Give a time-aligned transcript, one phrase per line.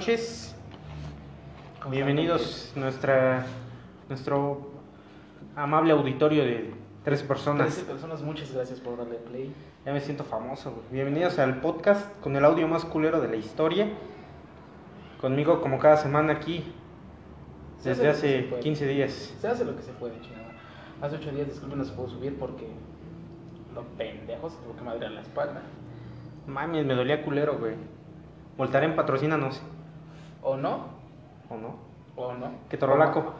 [0.00, 0.56] noches.
[1.78, 3.44] ¿Cómo Bienvenidos nuestra
[4.08, 4.70] nuestro
[5.54, 6.72] amable auditorio de
[7.04, 7.66] tres personas.
[7.66, 9.54] 13 personas, muchas gracias por darle play.
[9.84, 10.70] Ya me siento famoso.
[10.70, 10.84] güey.
[10.90, 13.90] Bienvenidos al podcast con el audio más culero de la historia.
[15.20, 16.64] Conmigo como cada semana aquí
[17.76, 18.62] Se desde hace lo hace puede.
[18.62, 19.34] 15 días.
[19.38, 20.54] Se hace lo que se puede, chingada.
[21.02, 22.68] Hace 8 días, disculpen, no se pudo subir porque
[23.74, 25.60] los pendejos se tuvo que madrear la espalda.
[26.46, 27.74] Mames, me dolía culero, güey.
[28.56, 29.62] Voltaren patrocínanos,
[30.42, 30.84] ¿O no?
[31.48, 31.74] ¿o no?
[32.16, 32.50] ¿O no?
[32.68, 33.34] Que torolaco.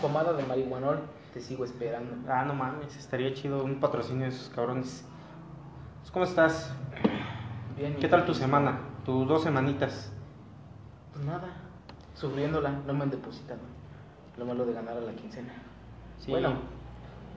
[0.00, 1.00] Pomada de marihuanol,
[1.32, 2.30] te sigo esperando.
[2.30, 5.04] Ah, no mames, estaría chido un patrocinio de esos cabrones.
[6.00, 6.72] Pues, ¿Cómo estás?
[7.76, 8.78] Bien, ¿Qué tal tu semana?
[9.04, 10.12] Tus dos semanitas.
[11.12, 11.48] Pues nada,
[12.14, 13.60] sufriéndola, no me han depositado.
[14.36, 15.52] Lo malo de ganar a la quincena.
[16.18, 16.54] Sí, Bueno,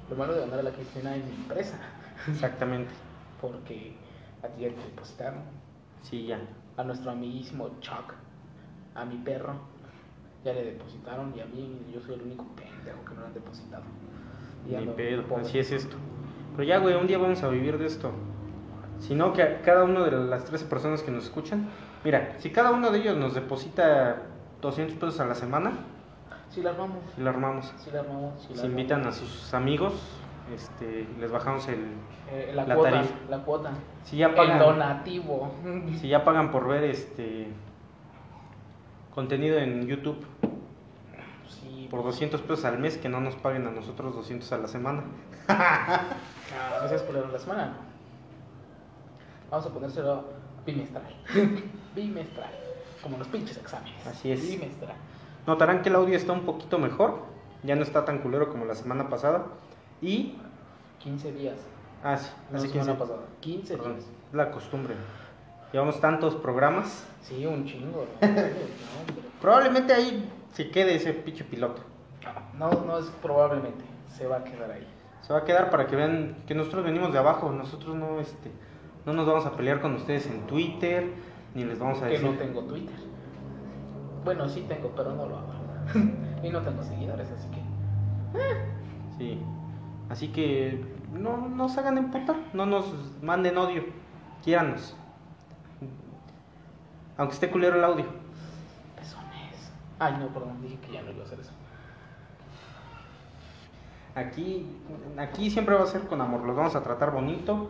[0.10, 1.78] lo malo de ganar a la quincena es mi empresa.
[2.28, 2.92] exactamente.
[3.42, 3.96] Porque
[4.44, 5.42] a ti ya te depositaron.
[6.02, 6.40] Sí, ya.
[6.78, 8.14] A nuestro amiguísimo Chuck,
[8.98, 9.54] a mi perro,
[10.44, 11.34] ya le depositaron.
[11.36, 13.84] Y a mí, yo soy el único pendejo que no le han depositado.
[14.68, 15.96] Y Ni pedo, así es esto.
[16.56, 18.12] Pero ya, güey, un día vamos a vivir de esto.
[19.00, 21.70] Si no, que a cada uno de las 13 personas que nos escuchan,
[22.04, 24.24] mira, si cada uno de ellos nos deposita
[24.62, 25.72] 200 pesos a la semana,
[26.50, 27.74] Sí la armamos, y lo armamos.
[27.78, 28.42] sí la armamos.
[28.42, 29.94] Sí la Si invitan a sus amigos,
[30.54, 31.86] este, les bajamos el...
[32.32, 33.16] Eh, la, la cuota, tarifa.
[33.30, 33.72] la cuota.
[34.04, 35.52] Si ya El pagan, donativo.
[36.00, 37.50] si ya pagan por ver este
[39.18, 40.24] contenido en YouTube
[41.50, 44.68] Sí, por 200 pesos al mes, que no nos paguen a nosotros 200 a la
[44.68, 45.04] semana.
[46.50, 47.74] Ah, no seas culero la semana.
[49.52, 50.24] Vamos a ponérselo
[50.66, 51.04] bimestral.
[51.96, 52.50] bimestral.
[53.04, 54.08] Como los pinches exámenes.
[54.08, 54.48] Así es.
[54.48, 54.96] Bimestral.
[55.46, 57.20] Notarán que el audio está un poquito mejor,
[57.64, 59.46] ya no está tan culero como la semana pasada.
[60.02, 60.38] Y
[61.00, 61.58] 15 días.
[62.02, 63.20] Ah, sí, No hace la 15 semana pasada.
[63.42, 64.08] 15 Perdón, días.
[64.32, 64.96] la costumbre.
[65.72, 67.06] Llevamos tantos programas.
[67.22, 68.06] Sí, un chingo.
[68.22, 68.28] ¿no?
[68.28, 69.24] No, hombre.
[69.42, 71.82] Probablemente ahí se quede ese pinche piloto.
[72.58, 73.84] No, no es probablemente.
[74.16, 74.88] Se va a quedar ahí.
[75.22, 77.52] Se va a quedar para que vean que nosotros venimos de abajo.
[77.52, 78.52] Nosotros no, este,
[79.06, 81.12] no nos vamos a pelear con ustedes en Twitter,
[81.54, 82.30] ni les vamos a Que decir.
[82.30, 82.96] no tengo Twitter.
[84.24, 85.54] Bueno, sí tengo, pero no lo hago.
[86.44, 87.62] y no tengo seguidores, así que.
[89.18, 89.42] Sí.
[90.10, 90.84] Así que
[91.14, 92.86] no nos hagan emputar, no nos
[93.22, 93.84] manden odio.
[94.44, 94.96] Quiéranos.
[97.18, 98.06] Aunque esté culero el audio.
[98.96, 99.72] Pezones.
[100.00, 101.52] Ay, no, perdón, dije que ya no iba a hacer eso.
[104.16, 104.66] Aquí,
[105.18, 107.70] aquí siempre va a ser con amor, los vamos a tratar bonito,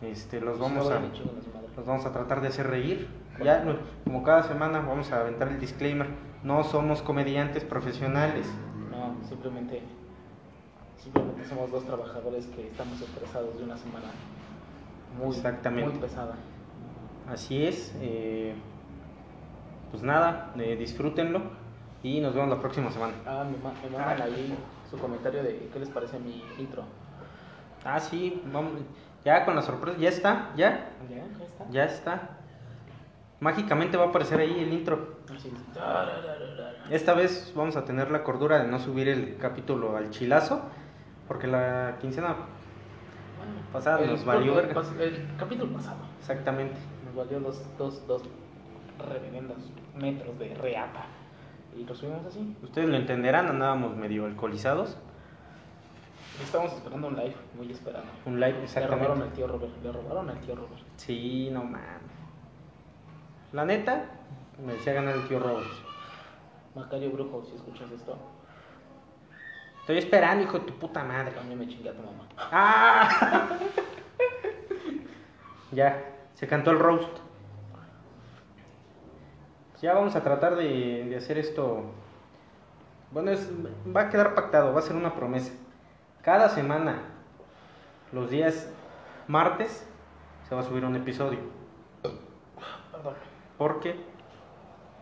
[0.00, 3.08] este, los vamos a, los vamos a tratar de hacer reír.
[3.44, 3.62] Ya,
[4.04, 6.08] como cada semana vamos a aventar el disclaimer,
[6.42, 8.46] no somos comediantes profesionales.
[8.90, 9.82] No, simplemente,
[10.98, 14.06] simplemente somos dos trabajadores que estamos estresados de una semana
[15.18, 15.90] muy, Exactamente.
[15.90, 16.36] muy pesada.
[17.28, 18.54] Así es, eh,
[19.92, 21.40] pues nada, eh, disfrútenlo
[22.02, 23.12] y nos vemos la próxima semana.
[23.24, 24.52] Ah, me, me mandan ahí
[24.90, 26.82] su comentario de qué les parece mi intro.
[27.84, 28.72] Ah, sí, vamos,
[29.24, 31.16] ya con la sorpresa, ya está, ya, ¿Ya?
[31.16, 31.64] ¿Ya está?
[31.70, 32.28] ya está.
[33.40, 35.16] Mágicamente va a aparecer ahí el intro.
[35.34, 35.74] Así es.
[35.74, 36.74] Tarararara.
[36.90, 40.62] Esta vez vamos a tener la cordura de no subir el capítulo al chilazo,
[41.28, 42.36] porque la quincena
[43.72, 44.80] Pasada el- nos valió el, verga.
[44.82, 46.76] pas- el capítulo pasado exactamente.
[47.04, 48.22] nos valió dos, dos, dos
[49.04, 49.58] reverendos
[49.96, 51.04] metros de reata.
[51.76, 52.56] Y lo subimos así.
[52.62, 54.96] Ustedes lo entenderán, andábamos medio alcoholizados.
[56.42, 58.04] Estábamos esperando un live, muy esperado.
[58.26, 59.22] Un live, Le robaron exactamente.
[59.24, 60.82] al tío Robert, le robaron al tío Robert.
[60.96, 62.12] Sí, no mames.
[63.52, 64.06] La neta,
[64.64, 65.66] me decía ganar el tío Robert.
[66.74, 68.16] Macario Brujo, si escuchas esto,
[69.80, 71.32] Estoy esperando, hijo de tu puta madre.
[71.32, 72.28] también me chingué a tu mamá.
[72.38, 73.58] ¡Ah!
[75.72, 77.18] ya, se cantó el roast.
[79.82, 81.82] Ya vamos a tratar de, de hacer esto.
[83.10, 83.50] Bueno, es,
[83.94, 85.52] va a quedar pactado, va a ser una promesa.
[86.22, 87.02] Cada semana,
[88.12, 88.70] los días
[89.26, 89.84] martes,
[90.48, 91.40] se va a subir un episodio.
[92.92, 93.14] Perdón.
[93.58, 93.96] Porque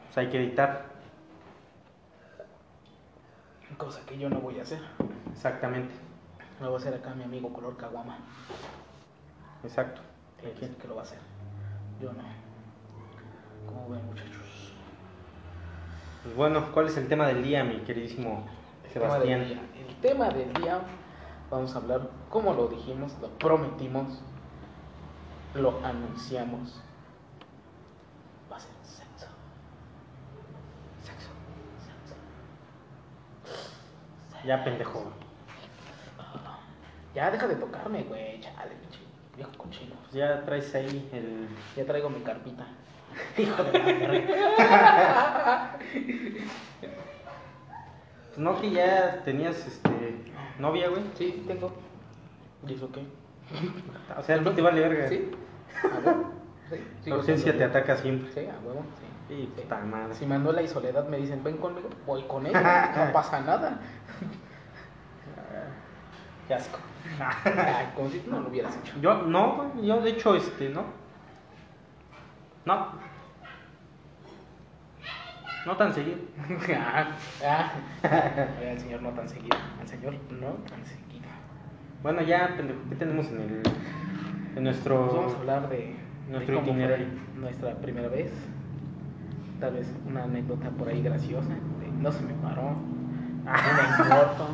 [0.07, 0.87] pues, hay que editar.
[3.77, 4.81] Cosa que yo no voy a hacer.
[5.31, 5.95] Exactamente,
[6.61, 8.19] Lo va a hacer acá mi amigo color caguama.
[9.63, 10.01] exacto.
[10.43, 11.19] Él es el que lo va a hacer.
[12.01, 12.23] Yo no.
[13.67, 14.40] ¿Cómo ven, muchachos?
[16.23, 18.47] Pues bueno, ¿cuál es el tema del día, mi queridísimo
[18.85, 19.41] El Sebastián?
[19.41, 20.83] El tema del día,
[21.51, 24.21] vamos a hablar, como lo dijimos, lo prometimos,
[25.55, 26.83] lo anunciamos.
[28.53, 29.29] Va a ser sexo.
[31.03, 31.31] Sexo.
[31.87, 32.15] Sexo.
[34.47, 35.13] Ya pendejo.
[37.15, 38.41] Ya deja de tocarme, güey.
[38.41, 38.73] Chale,
[39.37, 39.95] viejo cochino.
[40.03, 41.49] Pues ya traes ahí el.
[41.77, 42.67] Ya traigo mi carpita.
[43.39, 45.77] Hijo de la verga.
[48.29, 49.91] Pues no que ya tenías este
[50.59, 51.03] novia, güey.
[51.15, 51.73] Sí, tengo.
[52.67, 53.05] ¿Y eso qué?
[54.17, 55.09] O sea, no te vale verga.
[55.09, 55.31] Sí.
[56.71, 56.77] Sí.
[56.77, 58.31] La sigo ausencia te ataca siempre.
[58.33, 58.85] Sí, a huevo.
[59.29, 59.49] Sí.
[59.57, 60.15] Sí, madre.
[60.15, 63.07] Si Manuela y Soledad me dicen, ven conmigo, voy con ella.
[63.07, 63.81] No pasa nada.
[66.49, 66.79] Qué asco.
[67.97, 68.95] Como si no lo hubieras hecho.
[69.01, 71.00] Yo no, yo de hecho este, no.
[72.65, 72.89] No.
[75.67, 76.19] No tan seguido.
[76.77, 77.13] ah,
[77.45, 77.73] ah.
[78.59, 79.57] Oye, al señor no tan seguido.
[79.81, 81.29] Al señor no tan seguido.
[82.03, 83.63] Bueno, ya, pendejo, ¿qué tenemos en el
[84.57, 85.95] en nuestro Pues vamos a hablar de,
[86.29, 87.07] nuestro itinerario.
[87.37, 88.33] nuestra primera vez.
[89.61, 91.49] Tal vez una anécdota por ahí graciosa.
[91.49, 92.73] de no se me paró.
[93.45, 94.47] No me importa.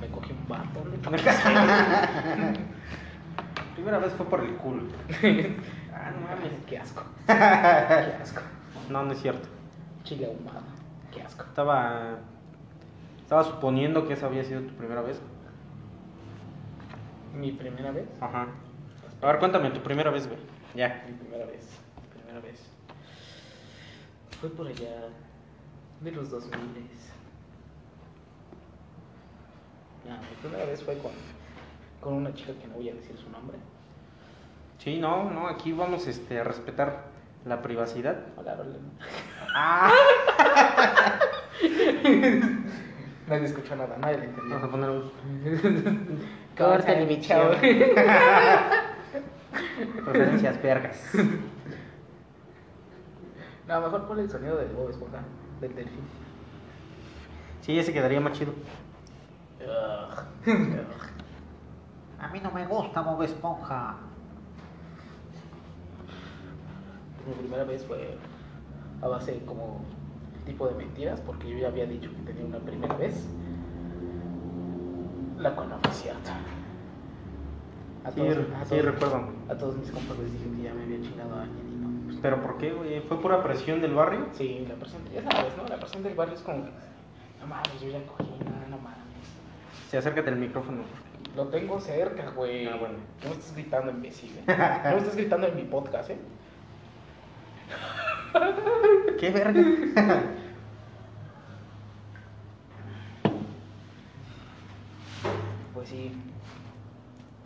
[0.00, 0.82] Me cogí un vato.
[3.74, 4.84] Primera vez fue por el culo.
[6.06, 7.02] Ah, no mames, qué asco.
[7.26, 8.40] Qué asco.
[8.88, 9.48] No, no es cierto.
[10.04, 10.62] Chile ahumado.
[11.12, 11.44] Qué asco.
[11.44, 12.18] Estaba
[13.26, 15.20] estaba suponiendo que esa había sido tu primera vez.
[17.34, 18.06] Mi primera vez.
[18.20, 18.46] Ajá.
[19.20, 20.38] A ver, cuéntame tu primera vez, güey.
[20.76, 21.04] Ya.
[21.08, 21.68] Mi primera vez.
[22.00, 22.62] Mi primera vez.
[24.40, 25.08] Fue por allá
[26.02, 26.56] de los 2000.
[30.08, 31.10] No, mi primera vez fue con,
[32.00, 33.58] con una chica que no voy a decir su nombre.
[34.78, 37.04] Sí, no, no, aquí vamos este a respetar
[37.44, 38.16] la privacidad.
[38.36, 38.76] Hola, hola.
[39.54, 39.90] Ah.
[43.28, 44.54] Nadie escuchó nada, nadie le entendió.
[44.54, 45.10] Vamos a poner un
[46.56, 47.50] Córtale, mi chavo.
[50.06, 51.12] Referencias vergas.
[53.66, 55.22] No, mejor ponle el sonido de Bob Esponja,
[55.60, 56.04] del delfín.
[57.62, 58.52] Sí, ese quedaría más chido.
[62.20, 63.96] A mí no me gusta Bob Esponja.
[67.26, 68.16] Mi primera vez fue
[69.02, 69.80] a base como
[70.44, 73.26] tipo de mentiras, porque yo ya había dicho que tenía una primera vez,
[75.38, 76.36] la cual no fue cierta.
[78.04, 79.22] A Sí, todos, a sí, todos- recuerdo.
[79.48, 82.04] A todos mis compas les dije que ya me había chingado a alguien y no.
[82.06, 83.00] pues, ¿Pero por qué, güey?
[83.00, 84.26] ¿Fue pura presión del barrio?
[84.32, 85.66] Sí, la persona, ya sabes, ¿no?
[85.66, 86.70] La persona del barrio es como que,
[87.40, 88.96] no mames, yo ya cogí, no, no mames.
[89.90, 90.82] Sí, acércate al micrófono.
[91.34, 92.66] Lo tengo cerca, güey.
[92.68, 92.94] Ah, bueno.
[93.24, 94.30] No me estás gritando, imbécil.
[94.38, 94.44] ¿eh?
[94.46, 96.18] No me estás gritando en mi podcast, ¿eh?
[99.18, 99.62] ¿Qué verga?
[105.74, 106.12] Pues sí,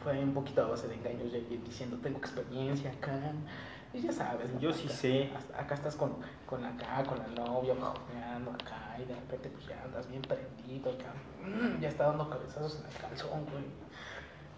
[0.02, 3.19] fue un poquito a base de engaños, ya que diciendo, tengo experiencia acá.
[3.93, 4.49] Y ya sabes.
[4.61, 5.31] Yo sí Acá- sé.
[5.37, 6.14] hasta- Acá estás con,
[6.46, 10.93] con acá, con la novia, jodeando acá, y de repente pues ya andas bien prendido
[10.93, 11.12] acá.
[11.44, 13.64] Mm, ya está dando cabezazos en el calzón, güey.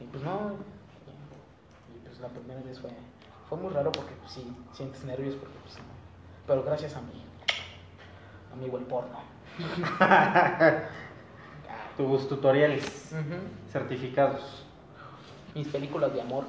[0.00, 0.52] Y pues no,
[1.06, 2.90] y, y, pues la primera vez fue,
[3.52, 5.82] fue muy raro porque pues sí, sientes nervios porque pues no.
[6.46, 7.22] Pero gracias a mí,
[8.50, 9.18] amigo el porno.
[11.98, 13.14] Tus tutoriales
[13.70, 14.64] certificados.
[15.54, 16.44] Mis películas de amor,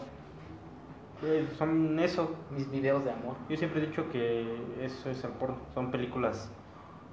[1.23, 2.37] Eh, Son eso.
[2.51, 3.35] mis videos de amor.
[3.49, 5.57] Yo siempre he dicho que eso es el porno.
[5.73, 6.49] Son películas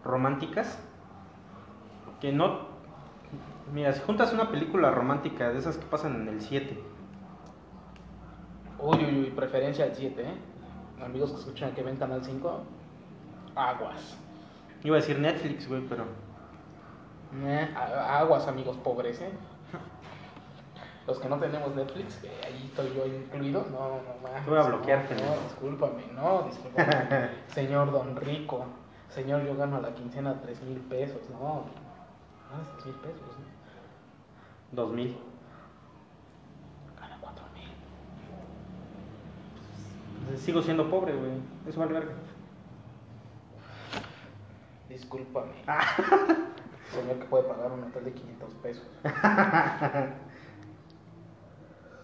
[0.05, 0.79] románticas
[2.21, 2.69] que no...
[3.75, 6.81] Mira, si juntas una película romántica de esas que pasan en el 7,
[8.83, 10.35] Uy, uy, uy, preferencia al 7, ¿eh?
[11.05, 12.63] Amigos que escuchan que ven Canal 5,
[13.55, 14.17] aguas.
[14.83, 16.05] iba a decir Netflix, güey, pero...
[17.43, 19.31] Eh, aguas, amigos pobres, ¿eh?
[21.07, 24.45] Los que no tenemos Netflix, que ahí estoy yo incluido, no, no más.
[24.45, 27.31] Te voy a bloquear, No, discúlpame, no, discúlpame.
[27.49, 28.65] señor Don Rico,
[29.09, 31.65] señor, yo gano a la quincena 3 mil pesos, no,
[32.51, 33.21] no es 3 mil pesos,
[34.73, 34.83] ¿no?
[34.83, 35.17] 2000.
[37.01, 37.71] Gana 4 mil.
[40.37, 41.33] Sigo siendo pobre, güey.
[41.69, 42.13] Eso vale verga.
[44.89, 45.53] Discúlpame.
[46.91, 48.87] Señor que puede pagar un hotel de 500 pesos.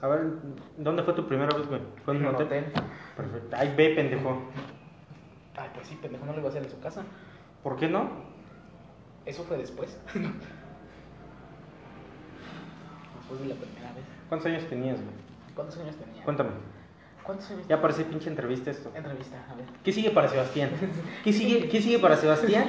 [0.02, 0.34] A ver,
[0.76, 1.80] ¿dónde fue tu primera vez, güey?
[2.04, 2.72] ¿Fue en un hotel?
[3.16, 3.56] Perfecto.
[3.56, 4.42] Ay, ve, pendejo.
[5.56, 7.02] Ay, pues sí, pendejo, no lo iba a hacer en su casa.
[7.62, 8.10] ¿Por qué no?
[9.24, 9.98] Eso fue después.
[13.18, 14.04] después de la primera vez.
[14.28, 15.14] ¿Cuántos años tenías, güey?
[15.54, 16.22] ¿Cuántos años tenía?
[16.22, 16.50] Cuéntame.
[17.26, 18.90] ¿Cuántos Ya parece pinche entrevista esto.
[18.94, 19.66] Entrevista, a ver.
[19.84, 20.70] ¿Qué sigue para Sebastián?
[21.24, 22.66] ¿Qué sigue, qué sigue para Sebastián?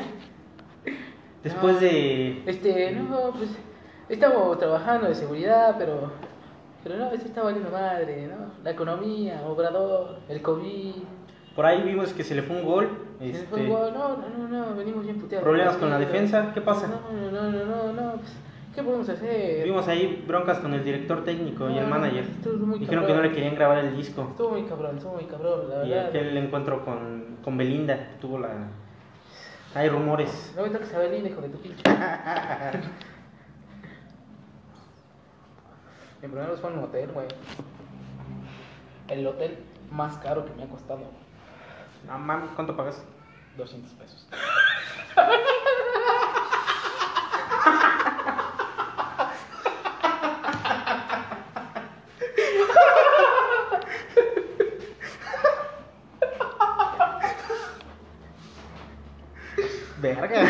[1.43, 1.79] Después No.
[1.79, 2.43] de...
[2.45, 3.51] Este, no, pues
[4.09, 6.11] estamos trabajando de seguridad, pero
[6.83, 8.51] pero no, esto está valiendo madre, ¿no?
[8.63, 10.93] La economía, Obrador, el COVID.
[11.55, 12.89] Por ahí vimos que se le fue un gol.
[13.19, 13.93] Se Este, fue un gol.
[13.93, 15.43] No, no, no, no, venimos bien puteados.
[15.43, 16.51] ¿Problemas con la defensa?
[16.53, 16.87] ¿Qué pasa?
[16.87, 18.31] No, no, no, no, no, no, pues,
[18.77, 19.61] ¿Qué podemos hacer?
[19.63, 22.25] Tuvimos ahí broncas con el director técnico y el No, manager.
[22.59, 24.27] muy Dijeron que no le querían grabar el disco.
[24.29, 26.09] Estuvo muy cabrón, estuvo muy cabrón, la Y verdad.
[26.09, 28.49] aquel encuentro con, con Belinda tuvo la.
[29.73, 30.53] Hay rumores.
[30.55, 31.81] No me toques a Belinda, hijo de tu pinche.
[36.21, 37.25] Mi primera vez fue en un hotel, güey.
[39.07, 39.57] El hotel
[39.89, 40.99] más caro que me ha costado.
[42.05, 43.03] No mames, ¿cuánto pagas?
[43.57, 44.27] 200 pesos.
[60.01, 60.43] Verga.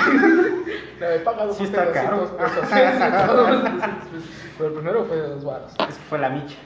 [1.00, 2.18] No, he pagado Sí está caro.
[2.18, 2.70] 200 pesos.
[2.70, 4.30] Sí, sí, todos 200 pesos.
[4.58, 5.72] Pero el primero fue de dos baros.
[5.80, 6.58] Es que fue la micha.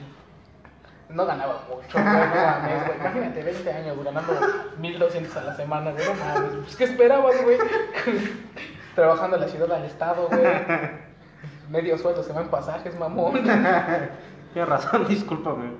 [1.08, 2.98] No ganaba mucho, güey, no mames, güey.
[3.00, 4.32] Imagínate, 20 años ganando
[4.78, 6.54] 1200 a la semana, güey, no mames.
[6.62, 7.58] Pues, ¿qué esperabas, güey?
[8.94, 10.42] Trabajando en la ciudad del estado, güey.
[11.68, 13.32] Medio sueldo se va en pasajes, mamón.
[14.52, 15.70] Tienes razón, discúlpame.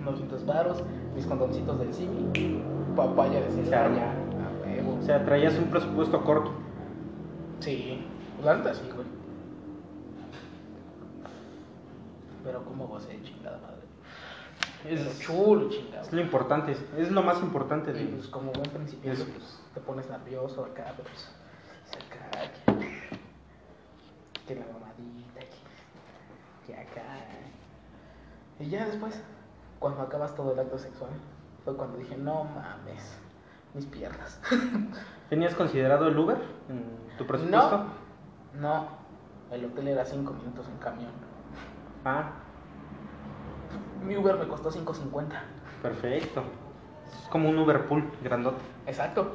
[0.00, 0.82] Unos 200 varos,
[1.20, 2.62] mis condoncitos del Civi,
[2.96, 3.50] papaya de.
[3.50, 4.96] Celaya, a huevo.
[4.98, 6.52] O sea, traías un presupuesto corto.
[7.60, 8.02] Sí,
[8.42, 9.06] la neta sí, güey.
[12.42, 13.80] Pero cómo vos eh, chingada madre.
[14.88, 16.00] Es, Pero chulo, chingada.
[16.02, 18.04] es lo importante, es lo más importante Y de.
[18.06, 21.28] pues como buen principiante, Es- pues te pones nervioso acá, pero pues
[21.92, 22.72] acá, que,
[24.46, 27.02] que la mamadita, que, que acá.
[28.58, 29.22] Y ya después,
[29.80, 31.10] cuando acabas todo el acto sexual,
[31.64, 33.18] fue cuando dije, no mames,
[33.74, 34.40] mis piernas.
[35.28, 36.84] ¿Tenías considerado el Uber en
[37.18, 37.86] tu presupuesto?
[38.54, 38.88] No, no,
[39.50, 41.10] el hotel era 5 minutos en camión.
[42.04, 42.30] Ah,
[44.04, 45.32] Mi Uber me costó 5.50.
[45.82, 46.44] perfecto.
[47.06, 48.60] Es como un Uber pool grandote.
[48.86, 49.34] Exacto.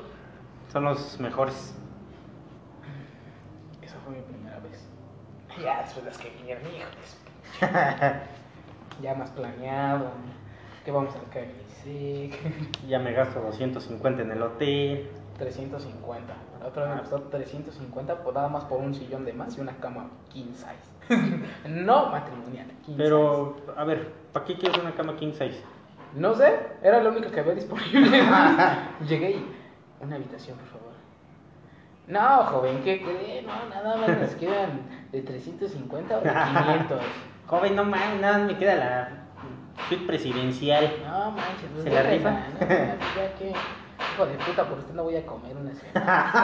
[0.71, 1.75] Son los mejores.
[3.81, 4.87] Esa fue mi primera vez.
[5.61, 7.17] Ya después las que vinieron, hijos.
[9.01, 10.11] Ya más planeado.
[10.83, 12.31] Que vamos al KFC.
[12.87, 15.09] Ya me gasto 250 en el hotel.
[15.37, 16.33] 350.
[16.61, 16.95] La otra vez Ah.
[16.95, 20.53] me costó 350 por nada más por un sillón de más y una cama king
[20.53, 21.09] size.
[21.69, 25.51] no matrimonial, king Pero, a ver, ¿para qué quieres una cama king size?
[25.51, 25.63] size.
[26.15, 28.23] No sé, era lo único que había disponible.
[29.07, 29.51] Llegué y.
[30.01, 30.93] Una habitación, por favor.
[32.07, 33.41] No, joven, ¿qué cree?
[33.41, 37.01] No, nada más nos quedan de 350 o de 500.
[37.47, 39.09] Joven, no mames, nada me queda la
[39.87, 40.91] suite presidencial.
[41.05, 42.31] No manches, pues ¿Se la rifa?
[42.31, 43.53] no, ya que.
[44.13, 46.43] Hijo de puta, por usted no voy a comer una semana.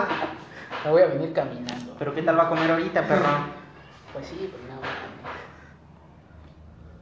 [0.86, 1.96] Me voy a venir caminando.
[2.00, 3.28] Pero ¿qué tal va a comer ahorita, perro?
[4.14, 5.02] Pues sí, pero no mames.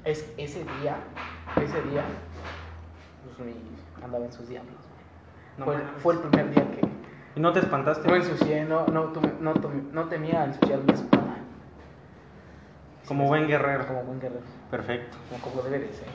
[0.06, 0.96] Es ese día,
[1.58, 2.04] ese día,
[3.26, 3.54] pues mi,
[4.04, 4.76] andaba en sus diablos.
[5.58, 6.88] No fue, fue el primer día que
[7.36, 8.08] ¿Y no te espantaste?
[8.08, 10.94] no ensucié, no, no, no, no temía ensuciarme.
[13.10, 13.86] Como buen guerrero.
[13.88, 15.18] Como buen guerrero, Perfecto.
[15.30, 16.08] como, como debe de ser.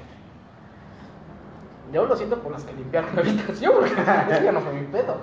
[1.93, 3.95] Yo lo siento por los que limpiaron la habitación, porque
[4.45, 5.17] ya no fue mi pedo.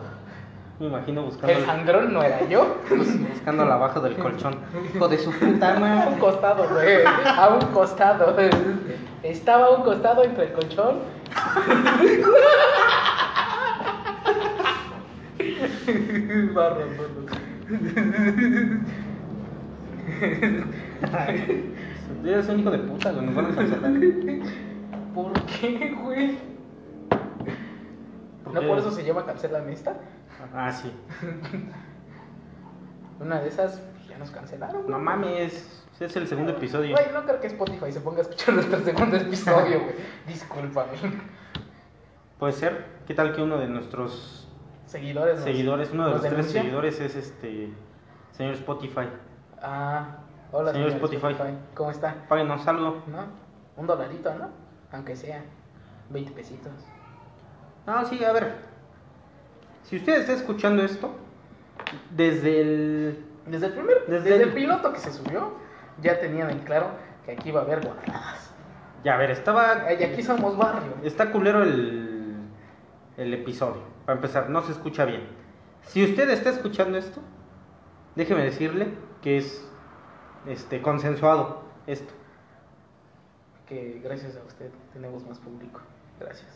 [0.80, 2.78] Me imagino buscando, El sangrón no era yo.
[2.90, 4.56] buscándola abajo del colchón.
[4.94, 6.20] Hijo de su puta A un madre.
[6.20, 7.04] costado, güey.
[7.06, 8.36] A un costado.
[9.24, 11.00] Estaba a un costado entre el colchón.
[16.54, 16.86] Barro,
[22.26, 23.26] Eres un hijo de puta, güey.
[23.26, 23.92] Nos van a cancelar.
[25.16, 26.38] ¿Por qué, güey?
[28.44, 29.98] ¿Por ¿No por eso se llama Cancelan esta?
[30.54, 30.92] Ah, sí.
[33.20, 34.90] Una de esas pues, ya nos cancelaron.
[34.90, 35.86] No mames.
[36.00, 36.96] Es el segundo episodio.
[36.96, 39.96] Güey, no creo que Spotify se ponga a escuchar nuestro segundo episodio, güey.
[40.28, 40.98] Discúlpame.
[42.40, 42.86] Puede ser.
[43.06, 44.48] ¿Qué tal que uno de nuestros
[44.88, 45.42] Seguidores.
[45.42, 47.70] seguidores, uno de los tres seguidores es este
[48.32, 49.08] señor Spotify?
[49.62, 50.18] Ah,
[50.52, 51.32] hola, Señor señor Spotify.
[51.34, 51.58] Spotify.
[51.76, 52.16] ¿Cómo está?
[52.28, 53.04] Páguenos algo.
[53.08, 53.26] ¿No?
[53.78, 54.50] Un dolarito, ¿no?
[54.92, 55.44] Aunque sea
[56.10, 56.72] 20 pesitos.
[57.86, 58.56] No, sí, a ver.
[59.84, 61.12] Si usted está escuchando esto,
[62.12, 63.26] desde el.
[63.48, 65.54] Desde el primer, Desde desde, el- el piloto que se subió,
[66.02, 66.88] ya tenían en claro
[67.26, 68.54] que aquí iba a haber guardadas.
[69.04, 69.92] Ya, a ver, estaba.
[69.94, 70.94] Y aquí somos barrio.
[71.04, 72.36] Está culero el,
[73.18, 73.82] el episodio.
[74.06, 75.28] Para empezar, no se escucha bien.
[75.84, 77.20] Si usted está escuchando esto,
[78.16, 78.90] déjeme decirle
[79.22, 79.66] que es
[80.48, 82.14] este consensuado esto.
[83.68, 85.82] Que gracias a usted tenemos más público.
[86.20, 86.50] Gracias.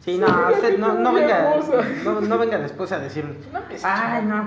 [0.00, 1.56] Sí, no, usted no, venga,
[2.04, 4.46] no, no venga después a decir, No empieces, ay, no,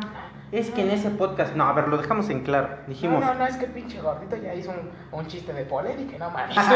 [0.52, 2.78] es que en ese podcast, no, a ver, lo dejamos en claro.
[2.88, 5.66] Dijimos, No, no, no, es que el pinche gordito ya hizo un, un chiste de
[5.66, 6.58] polémica y no mames.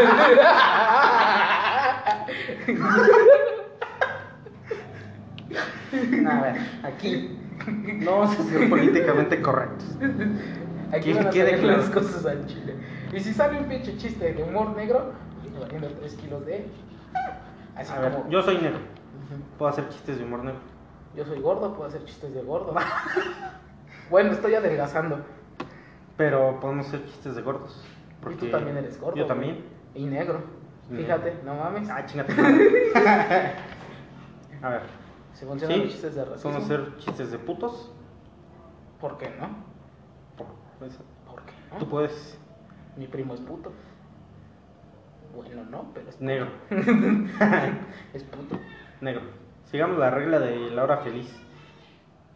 [6.28, 9.86] A ver, aquí no vamos a ser políticamente correctos.
[10.92, 11.78] Aquí Que van a quede salir claro.
[11.80, 12.76] las cosas al chile.
[13.14, 15.14] Y si sale un pinche chiste de humor negro,
[15.60, 16.68] valiendo 3 kilos de.
[17.76, 18.30] Así A ver, como.
[18.30, 18.80] yo soy negro.
[19.58, 20.60] Puedo hacer chistes de humor negro.
[21.16, 22.74] Yo soy gordo, puedo hacer chistes de gordo.
[24.10, 25.20] bueno, estoy adelgazando.
[26.18, 27.84] Pero podemos hacer chistes de gordos.
[28.32, 29.18] Y tú también eres gordo.
[29.18, 29.64] Yo también.
[29.94, 30.42] Y negro.
[30.96, 31.90] Fíjate, no mames.
[31.90, 32.34] Ah, chingate.
[34.62, 34.82] A ver.
[35.36, 36.52] Si funcionan los Sí, chistes de racismo.
[36.52, 37.92] podemos hacer chistes de putos.
[39.00, 39.50] ¿Por qué no?
[40.38, 40.48] Por-
[41.30, 41.78] ¿Por qué no?
[41.78, 42.40] Tú puedes.
[42.98, 43.72] Mi primo es puto.
[45.36, 46.26] Bueno, no, pero es puto.
[46.26, 46.48] Negro.
[48.14, 48.58] Es puto.
[49.02, 49.22] Negro.
[49.66, 51.30] Sigamos la regla de la hora feliz.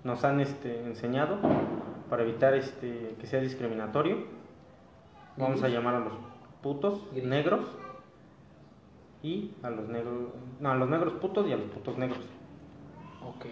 [0.03, 1.37] Nos han este, enseñado
[2.09, 4.17] para evitar este, que sea discriminatorio.
[5.37, 6.13] Vamos a llamar a los
[6.61, 7.23] putos Gris.
[7.23, 7.61] negros
[9.23, 10.29] y a los negros,
[10.59, 12.19] no, a los negros putos y a los putos negros.
[13.23, 13.45] Ok,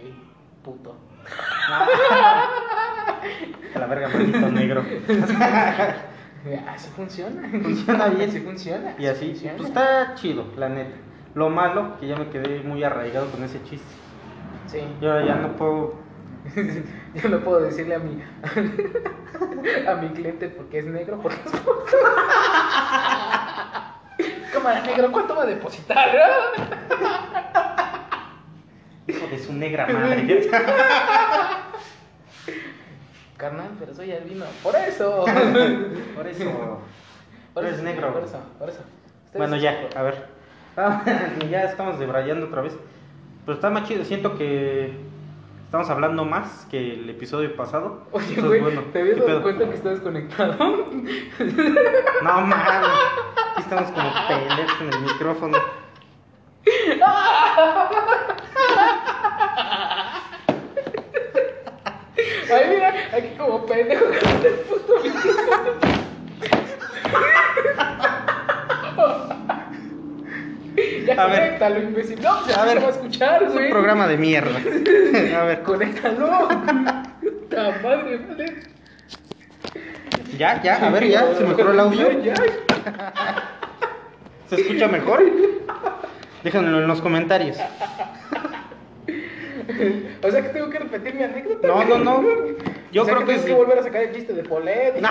[0.63, 0.95] puto.
[3.75, 4.83] A la verga, maldito negro.
[6.67, 7.49] Así funciona.
[7.49, 8.29] Funciona bien.
[8.29, 8.95] Así funciona.
[8.97, 9.57] Y así, funciona.
[9.57, 10.95] pues está chido, la neta.
[11.33, 13.87] Lo malo, que ya me quedé muy arraigado con ese chiste.
[14.67, 14.79] Sí.
[15.01, 15.95] Y ahora ya no puedo.
[17.15, 18.21] Yo no puedo decirle a mi
[19.87, 21.51] a mi cliente porque es negro, porque es.
[24.53, 26.07] Cámara negro, ¿cuánto va a depositar?
[29.07, 30.49] Hijo de su negra madre.
[33.37, 34.45] Carnal, pero soy albino.
[34.63, 35.23] Por eso.
[36.15, 36.81] Por eso.
[37.53, 38.13] Por eso, negro.
[38.13, 38.79] Por eso, por eso.
[39.33, 40.27] Bueno, ya, a ver.
[40.75, 41.01] Ah,
[41.49, 42.77] ya estamos debrayando otra vez.
[43.45, 44.05] Pero está más chido.
[44.05, 44.93] Siento que
[45.65, 48.03] estamos hablando más que el episodio pasado.
[48.11, 48.81] Oye, Eso es güey, bueno.
[48.93, 50.55] ¿te habías ¿Qué dado cuenta que estás conectado?
[52.23, 52.57] No mames.
[53.53, 55.57] Aquí estamos como pendejos en el micrófono.
[62.49, 64.93] Ay, mira, aquí como pendejo con el puto.
[71.05, 71.39] Ya A ver.
[71.39, 72.21] conéctalo, imbécil.
[72.21, 73.69] No, pues A ver, se va a escuchar, Es un güey.
[73.69, 74.59] programa de mierda.
[75.39, 75.63] A ver.
[75.63, 76.47] Conéctalo.
[77.21, 78.55] Puta madre, madre.
[80.37, 81.33] Ya, ya, a ver, ya.
[81.35, 82.11] Se mejoró el audio.
[82.21, 83.53] Ya, ya.
[84.49, 85.23] ¿Se escucha mejor?
[86.43, 87.57] Déjenlo en los comentarios.
[90.21, 91.67] O sea que tengo que repetir mi anécdota.
[91.67, 92.23] No, no, no.
[92.91, 93.49] Yo O sea creo que tengo sí.
[93.49, 95.01] que volver a sacar el chiste de Polet.
[95.01, 95.09] todo.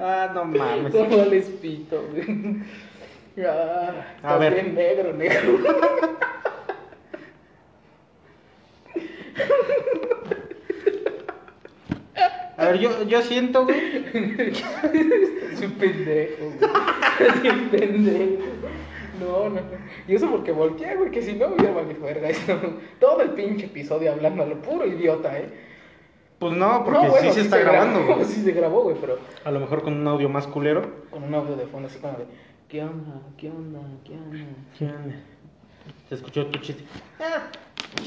[0.00, 0.92] Ah, no mames.
[0.92, 2.62] ¿Cómo les pito, güey?
[3.46, 3.92] Ah,
[4.22, 4.54] A ver.
[4.54, 5.58] también negro, negro.
[12.56, 13.78] A ver, yo, yo siento, güey.
[15.52, 16.70] Es un pendejo, güey.
[17.20, 18.44] Es un pendejo.
[19.20, 19.60] No, no.
[20.08, 22.58] Y eso porque volteé, güey, que si no hubiera valido verga eso.
[23.00, 25.48] Todo el pinche episodio hablando a lo puro idiota, ¿eh?
[26.38, 28.26] Pues no, porque No, bueno, sí se está grabando, grabó, güey.
[28.28, 30.82] Sí se grabó, güey, pero A lo mejor con un audio más culero.
[31.10, 32.24] con un audio de fondo así como de
[32.68, 33.20] ¿Qué onda?
[33.36, 33.80] ¿Qué onda?
[34.04, 35.14] ¿Qué onda?
[36.08, 36.84] Se escuchó tu chiste.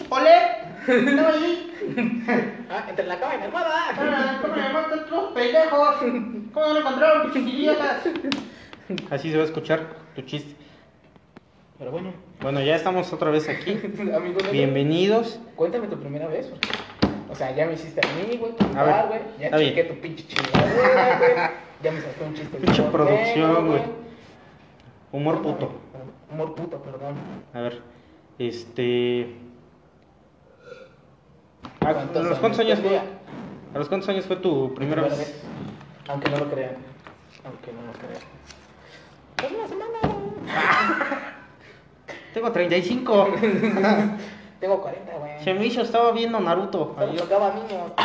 [0.10, 1.12] ¡Ole!
[1.16, 1.64] ¡No ahí!
[2.70, 3.70] Ah, entre la cama y mi almohada.
[3.74, 3.94] Ah,
[4.42, 5.96] ¿Cómo me llaman estos pendejos?
[6.54, 8.04] ¿Cómo lo encontraron, pinches idiotas?
[9.10, 10.54] Así se va a escuchar tu chiste.
[11.80, 13.72] Pero bueno, Bueno, ya estamos otra vez aquí.
[14.00, 15.40] amigo negro, Bienvenidos.
[15.56, 16.68] Cuéntame tu primera vez, porque,
[17.30, 19.20] O sea, ya me hiciste a mí, güey, A ver, güey.
[19.40, 19.70] Ya está bien.
[19.76, 21.32] chequé tu pinche chingadera, güey.
[21.84, 22.58] Ya me saqué un chiste.
[22.58, 23.82] de Pinche producción, güey.
[25.14, 25.72] Humor puto.
[26.32, 27.16] Humor puto, perdón.
[27.54, 27.82] A ver,
[28.40, 29.36] este.
[31.88, 32.98] ¿A, ¿Cuántos a los cuántos años fue?
[32.98, 35.42] ¿A los cuántos años fue tu primera vez?
[36.10, 36.76] Aunque no lo crean.
[37.46, 38.22] Aunque no lo crean.
[39.38, 39.98] Pues una semana.
[42.34, 43.28] Tengo 35.
[44.60, 45.68] Tengo 40, güey.
[45.68, 46.94] Hizo, estaba viendo Naruto.
[47.00, 47.22] Ayer.
[47.22, 47.92] tocaba niños.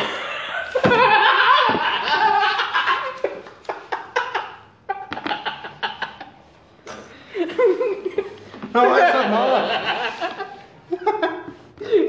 [8.73, 10.02] No, eso no.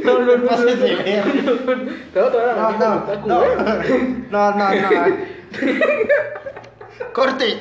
[0.04, 1.24] No lo pases de ver.
[2.14, 2.78] No, no,
[3.26, 3.40] no.
[3.40, 4.00] güey.
[4.30, 5.16] No, no, no.
[7.12, 7.58] Corte.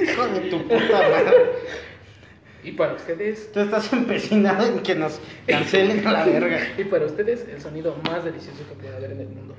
[0.00, 1.50] Hijo de tu puta madre.
[2.64, 6.58] Y para ustedes, Tú estás empecinado en que nos cancelen a la verga.
[6.76, 9.54] y para ustedes, el sonido más delicioso que puede haber en el mundo.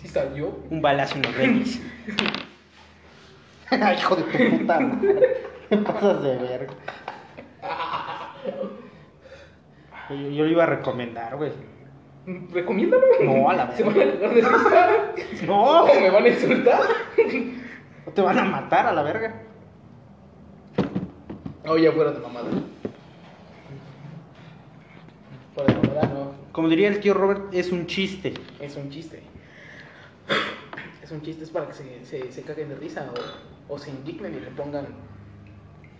[0.00, 0.58] Sí salió.
[0.70, 1.80] Un balazo en los reyes.
[3.82, 5.42] Ay, Hijo de tu puta madre.
[5.70, 6.74] Me pasas de verga.
[10.10, 11.52] Yo, yo lo iba a recomendar, güey.
[12.52, 13.02] Recomiéndalo.
[13.22, 14.12] No, a la Se van verga.
[14.12, 15.12] a cagar de risa.
[15.46, 16.80] No, ¿O me van a insultar?
[18.06, 19.42] no te van a matar a la verga.
[21.66, 22.48] O ya fuera de mamada.
[25.54, 26.32] Fuera de mamada, no.
[26.52, 28.34] Como diría el tío Robert, es un chiste.
[28.60, 29.22] Es un chiste.
[31.02, 33.90] Es un chiste, es para que se, se, se caguen de risa o, o se
[33.90, 34.86] indignen y le pongan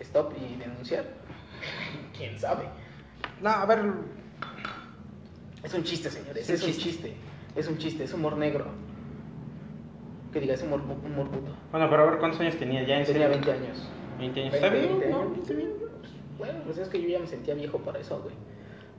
[0.01, 1.05] stop y denunciar.
[2.17, 2.65] ¿Quién sabe?
[3.41, 3.81] No, a ver,
[5.63, 6.49] Es un chiste, señores.
[6.49, 6.91] Es un Es un chiste.
[6.91, 7.15] chiste.
[7.57, 8.67] Es un chiste, es humor negro.
[10.33, 11.57] Que diga, es humor, humor puto.
[11.73, 13.29] bueno, pero a ver cuántos años tenía ya en Tenía serio?
[13.47, 13.89] 20 años.
[14.19, 14.53] 20 años.
[14.53, 14.89] 20, ¿Está bien?
[15.01, 15.21] 20 ¿no?
[15.23, 15.39] años.
[15.39, 15.73] Está bien.
[16.39, 18.35] Bueno, pues es que yo ya me sentía viejo para eso, güey.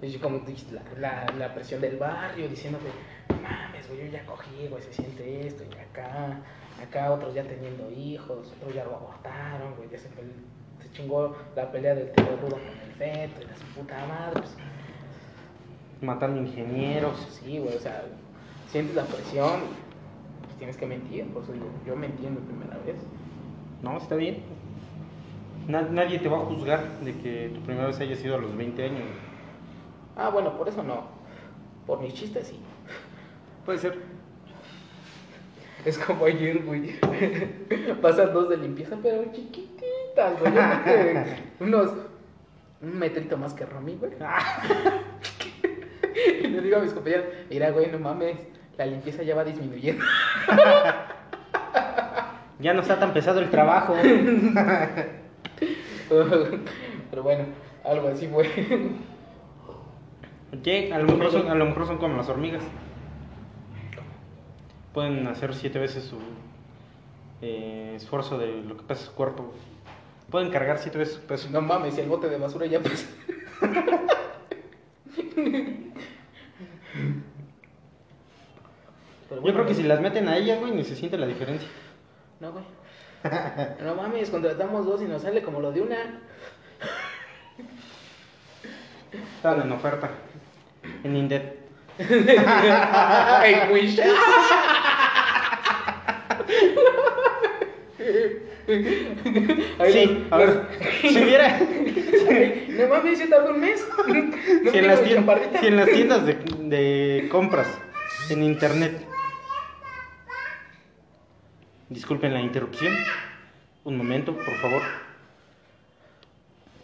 [0.03, 2.85] Y como dijiste, la, la, la presión del barrio diciéndote,
[3.29, 6.39] no mames, güey, yo ya cogí, güey, se siente esto, y acá,
[6.81, 11.71] acá otros ya teniendo hijos, otros ya lo abortaron, güey, ya se, se chingó la
[11.71, 14.55] pelea del tío rudo con el feto y la su puta madre, pues,
[16.01, 17.19] Matando ingenieros.
[17.43, 18.03] sí, güey, o sea,
[18.67, 19.59] sientes la presión,
[20.43, 22.95] pues tienes que mentir, por eso digo, yo mentí en mi primera vez.
[23.83, 24.43] No, está bien.
[25.67, 28.55] Na- nadie te va a juzgar de que tu primera vez haya sido a los
[28.57, 29.03] 20 años.
[30.15, 31.03] Ah, bueno, por eso no,
[31.85, 32.59] por mis chistes sí.
[33.65, 33.99] Puede ser.
[35.85, 36.99] Es como ayer, güey.
[38.01, 40.53] Pasan dos de limpieza, pero chiquititas, güey.
[41.59, 41.91] Unos.
[42.81, 44.11] Un metrito más que Romy, güey.
[46.43, 48.37] y le digo a mis compañeros: Mira, güey, no mames.
[48.77, 50.03] La limpieza ya va disminuyendo.
[52.59, 53.95] Ya no está tan pesado el trabajo.
[56.07, 57.45] pero bueno,
[57.83, 58.47] algo así fue.
[60.63, 60.93] ¿Qué?
[60.93, 62.61] A lo, mejor son, a lo mejor son como las hormigas.
[64.93, 66.17] Pueden hacer siete veces su
[67.41, 69.53] eh, esfuerzo de lo que pesa su cuerpo.
[70.29, 71.49] Pueden cargar siete veces su peso.
[71.49, 73.07] No mames, si el bote de basura ya pesa.
[79.29, 81.69] Yo creo que si las meten a ellas, güey, ni se siente la diferencia.
[82.39, 82.65] No, güey.
[83.83, 86.19] No mames, contratamos dos y nos sale como lo de una.
[89.37, 90.09] Están en oferta.
[91.03, 91.60] En Indeed.
[91.99, 93.99] Ay, Wish.
[99.79, 100.67] Ahí Sí, a ver.
[101.01, 101.59] Si hubiera.
[101.59, 103.85] No mames, se tardó un mes.
[104.63, 107.67] No si, en las tiendas, si en las tiendas de, de compras
[108.29, 109.05] en internet.
[111.89, 112.93] Disculpen la interrupción.
[113.83, 114.81] Un momento, por favor.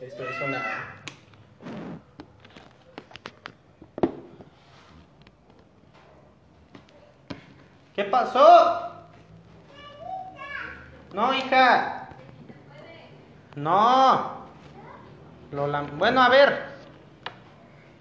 [0.01, 0.96] Esto es una.
[7.97, 8.91] ¿Qué pasó?
[11.13, 12.09] No, hija.
[13.55, 14.45] No.
[15.51, 15.81] Lola.
[15.97, 16.65] Bueno, a ver.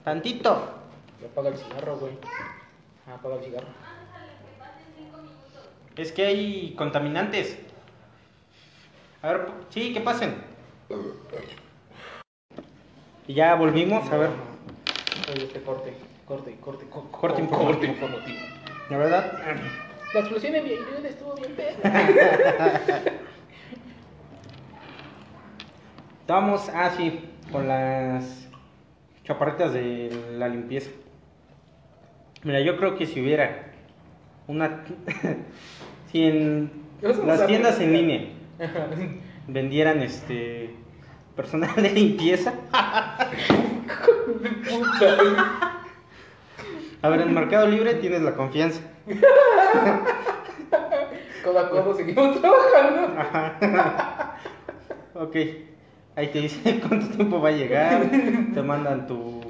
[0.05, 0.69] Tantito.
[1.23, 2.13] Ya apaga el cigarro, güey.
[3.09, 3.69] Ah, apaga el cigarro.
[5.97, 7.59] Es que hay contaminantes.
[9.23, 10.45] A ver, sí, que pasen.
[13.27, 14.31] Y ya volvimos, a ver.
[15.33, 15.97] Oye, este corte,
[16.29, 17.93] corte, corte, co- Corte co- informativo.
[17.95, 18.39] informativo.
[18.91, 19.33] La verdad,
[20.15, 22.81] La explosión en Villarreal estuvo bien perra.
[26.21, 27.21] estábamos, ah, sí,
[27.53, 28.49] con las
[29.25, 30.91] chaparritas de la limpieza.
[32.45, 33.73] Mira, yo creo que si hubiera
[34.47, 34.85] una.
[36.13, 36.71] si en
[37.03, 38.27] las tiendas en línea
[39.49, 40.71] vendieran este.
[41.35, 42.55] personal de limpieza.
[47.03, 48.81] A ver, en Mercado Libre tienes la confianza.
[51.45, 53.21] Codo a codo seguimos trabajando.
[53.21, 54.37] Ajá.
[55.21, 55.37] ok.
[56.17, 58.11] Ahí te dice cuánto tiempo va a llegar.
[58.53, 59.43] Te mandan tu,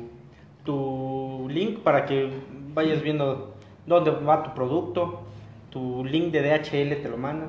[0.65, 2.31] tu link para que
[2.75, 3.55] vayas viendo
[3.87, 5.23] dónde va tu producto.
[5.71, 7.49] Tu link de DHL te lo mandan.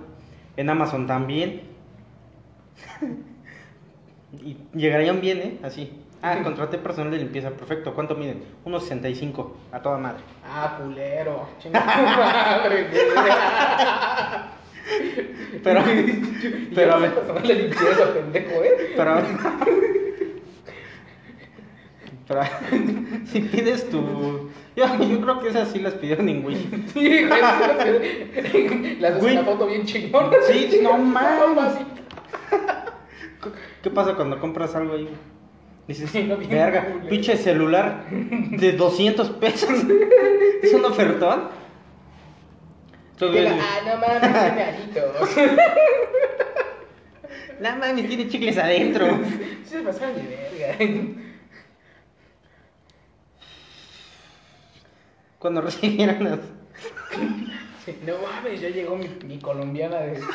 [0.56, 1.64] En Amazon también.
[4.42, 5.60] y llegarían bien, ¿eh?
[5.64, 5.92] Así.
[6.22, 7.52] Ah, contraté personal de limpieza.
[7.52, 7.94] Perfecto.
[7.94, 8.44] ¿Cuánto miden?
[8.66, 9.56] Unos 65.
[9.72, 10.24] A toda madre.
[10.46, 11.48] Ah, culero.
[11.72, 12.88] Madre.
[15.64, 15.82] Pero,
[16.76, 17.14] pero a ver.
[17.14, 18.94] personal de limpieza, pendejo, ¿eh?
[18.96, 19.22] Pero,
[22.28, 22.42] pero
[23.26, 24.50] si pides tu...
[24.76, 26.92] Yo, yo creo que esas sí las pidieron en Wish.
[26.94, 27.24] Sí,
[29.02, 29.38] haces Güey.
[29.38, 30.38] una foto bien chingona.
[30.48, 31.80] Sí, no mames.
[33.82, 35.10] ¿Qué pasa cuando compras algo ahí?
[35.88, 37.10] Dices, Sí, no, bien verga, culero".
[37.10, 39.70] pinche celular de 200 pesos.
[40.62, 41.50] ¿Es un ofertón?
[43.20, 45.30] Ah, no mames, tiene aritos.
[47.60, 49.20] No mames, tiene chicles adentro.
[49.66, 51.24] Se pasaron de verga.
[55.40, 56.40] cuando recibieron las...
[58.06, 60.20] No mames, ya llegó mi, mi colombiana de.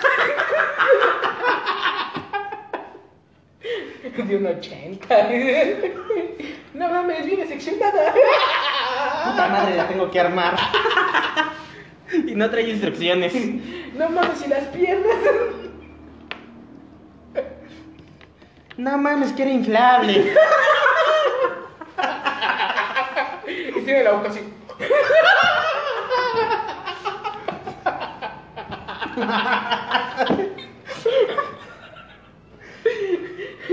[4.17, 5.29] De un 80.
[6.75, 8.15] No mames, viene seccionada.
[9.25, 10.57] Puta madre, la tengo que armar.
[12.13, 13.33] Y no trae instrucciones.
[13.95, 15.17] No mames, y las piernas.
[18.77, 20.35] No mames, que era inflable.
[23.47, 24.41] Y tiene la boca así.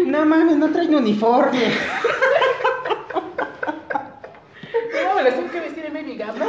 [0.05, 1.71] No mames, no trae uniforme.
[4.93, 6.35] No mames, las tengo que vestir en baby gap.
[6.35, 6.45] No,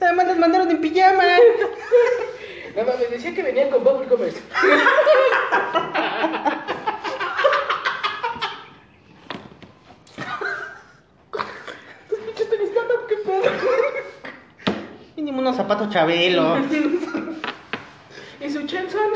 [0.00, 1.24] Nada más las mandaron en pijama.
[2.76, 4.40] no mames, decía que venía con Bubble Commerce.
[12.08, 12.70] Tus pinches tenis
[13.08, 13.50] qué pedo.
[15.16, 16.56] Mínimo unos zapatos chabelo.
[18.40, 19.10] Y su Chenson.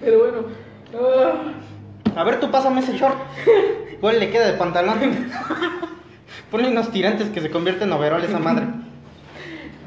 [0.00, 0.44] Pero bueno.
[0.94, 3.18] ah, A ver, tú pásame ese short.
[3.92, 5.30] Igual le queda de pantalón.
[6.50, 8.64] Ponle unos tirantes que se convierten en overol esa madre.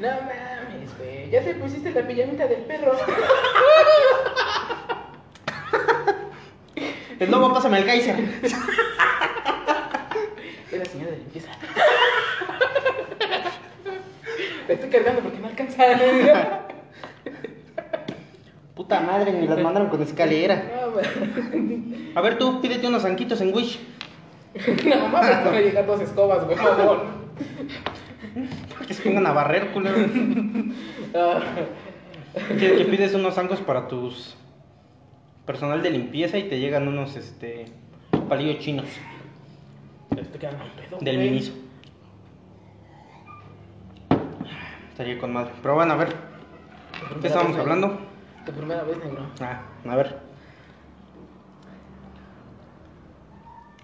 [0.00, 1.30] no mames, güey.
[1.30, 2.92] Ya te pusiste la pijamita del perro.
[7.18, 8.16] El lobo, pásame el Kaiser.
[10.72, 11.50] Es la señora de limpieza.
[14.66, 16.66] La estoy cargando porque no alcanza.
[18.74, 20.62] Puta madre, ni las mandaron con escalera.
[22.14, 23.78] A ver, tú pídete unos anquitos en Wish.
[24.84, 26.56] No mames, van a llegar dos escobas, güey.
[26.56, 27.04] por favor.
[28.86, 29.96] Que se pongan a barrer, culero.
[31.14, 31.40] Ah,
[32.58, 34.36] Que, que pides unos zancos para tus
[35.46, 37.64] personal de limpieza y te llegan unos este
[38.28, 38.86] palillos chinos
[40.38, 41.30] quedando pedo, del güey.
[41.30, 41.52] Miniso.
[44.90, 45.52] Estaría con madre.
[45.62, 46.14] Pero bueno, a ver,
[47.20, 47.98] ¿qué estábamos hablando?
[48.44, 49.22] Tu primera vez, negro.
[49.40, 50.18] Ah, a ver.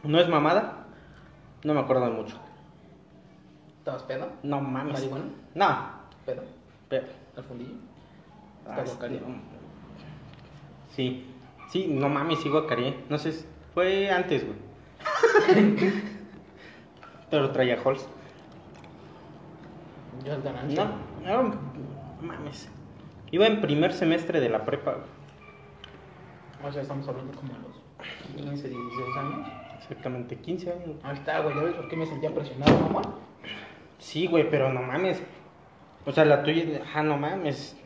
[0.02, 0.86] ¿No es mamada?
[1.64, 2.36] No me acuerdo de mucho.
[3.78, 4.28] ¿Estabas pedo?
[4.42, 4.94] No mames.
[4.94, 5.24] ¿Marihuana?
[5.54, 5.76] No.
[6.26, 6.42] ¿Pedo?
[6.88, 7.74] Pero, ¿Al fundillo?
[8.66, 9.20] ah, ¿Estás local?
[10.94, 11.26] Sí.
[11.70, 13.04] Sí, no mames, sigo Carié.
[13.08, 13.44] No sé,
[13.74, 14.58] fue antes, güey.
[17.30, 18.08] Pero traía Halls.
[20.24, 20.90] Yo el ganancia.
[21.24, 21.54] No, no,
[22.22, 22.68] mames.
[23.30, 24.96] Iba en primer semestre de la prepa.
[26.66, 27.76] O sea, estamos hablando como los
[28.36, 29.48] 15, 16 años.
[29.78, 30.90] Exactamente, 15 años.
[31.02, 31.54] Ahí está, güey.
[31.54, 33.02] ¿Ya ves por qué me sentía presionado, mamá?
[33.98, 35.22] Sí, güey, pero no mames.
[36.06, 37.76] O sea, la tuya, ah, no mames.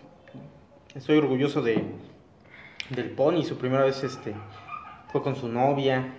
[0.95, 1.85] Estoy orgulloso de
[2.91, 3.43] del Pony.
[3.43, 4.35] Su primera vez, este,
[5.11, 6.15] fue con su novia.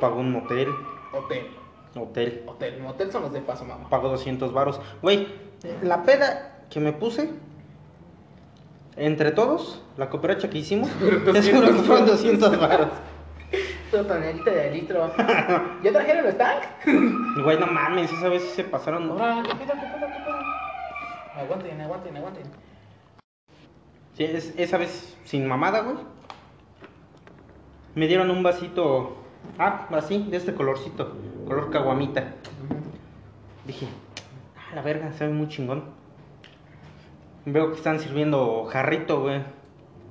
[0.00, 0.68] Pagó un motel,
[1.12, 1.46] Hotel.
[1.94, 2.42] hotel.
[2.46, 2.80] Hotel.
[2.82, 3.88] Motel son los de paso, mamá.
[3.88, 4.80] Pagó 200 varos.
[5.00, 5.28] Güey,
[5.82, 7.30] la peda que me puse,
[8.96, 10.88] entre todos, la cooperacha que hicimos,
[11.42, 12.88] seguro que fueron 200 varos.
[13.90, 15.12] Tu tonelita de litro.
[15.82, 16.62] ¿Ya trajeron los tank?
[17.44, 19.10] Güey, no mames, esa vez se pasaron.
[19.10, 20.38] Ahora, ¿qué pedo, qué pedo, qué pedo?
[21.42, 22.42] Aguanten, aguanten, aguanten.
[24.16, 25.96] Sí, es- esa vez sin mamada, güey.
[27.94, 29.16] Me dieron un vasito,
[29.58, 31.14] ah, así, de este colorcito,
[31.46, 32.32] color caguamita.
[33.66, 33.86] Dije,
[34.56, 35.84] ah, la verga, sabe muy chingón.
[37.44, 39.42] Veo que están sirviendo jarrito, güey,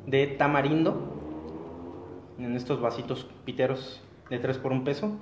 [0.05, 1.17] de tamarindo.
[2.37, 5.17] En estos vasitos piteros de 3 por un peso.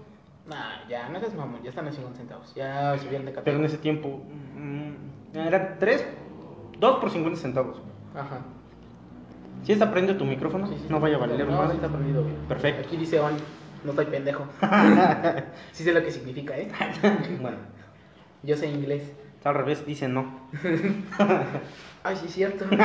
[0.48, 2.56] Nah, ya, no seas mamón, ya están a 50 centavos.
[2.56, 4.22] Ya subieron de Pero en ese tiempo,
[4.56, 6.08] mm, eran 3,
[6.80, 7.82] 2 por 50 centavos.
[8.16, 8.40] Ajá.
[9.64, 11.76] Si está prendido tu micrófono, Sí, sí, no sí, vaya a sí, valer No, sí
[11.76, 12.38] está prendido bien.
[12.48, 12.88] Perfecto.
[12.88, 13.34] Aquí dice on,
[13.84, 14.46] no estoy pendejo.
[15.74, 16.70] Sí sé lo que significa, ¿eh?
[17.42, 17.58] bueno,
[18.44, 19.12] Yo sé inglés.
[19.44, 20.50] Al revés, dice no.
[22.04, 22.66] Ay, sí cierto.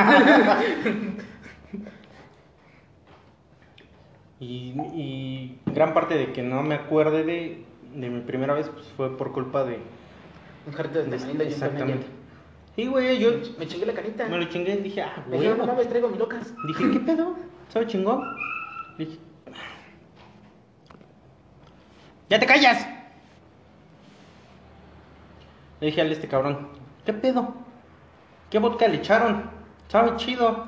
[4.39, 7.63] Y, y gran parte de que no me acuerde de,
[7.93, 9.79] de mi primera vez pues, fue por culpa de...
[10.67, 12.05] Un jarrito de de- un exactamente.
[12.75, 14.27] Sí, güey, yo Me chingué la canita.
[14.27, 16.53] me lo chingué, dije, ah, Me dijeron, no mames, traigo mi locas.
[16.67, 17.35] Dije, ¿qué pedo?
[17.69, 18.21] ¿Sabe chingón?
[18.97, 19.17] Dije,
[22.29, 22.85] ¡ya te callas!
[25.79, 26.69] Le dije al este cabrón,
[27.05, 27.53] ¿qué pedo?
[28.49, 29.49] ¿Qué vodka le echaron?
[29.87, 30.65] Sabe chido.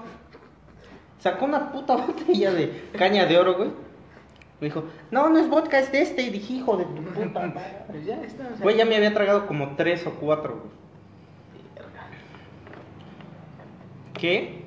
[1.20, 3.70] Sacó una puta botella de caña de oro, güey.
[4.60, 6.24] Me dijo, no, no es vodka, es de este.
[6.24, 7.78] Y dije, hijo de tu puta madre.
[7.88, 8.46] Pues ya está.
[8.46, 10.78] O sea, Güey, ya me había tragado como tres o cuatro, güey.
[14.14, 14.64] Que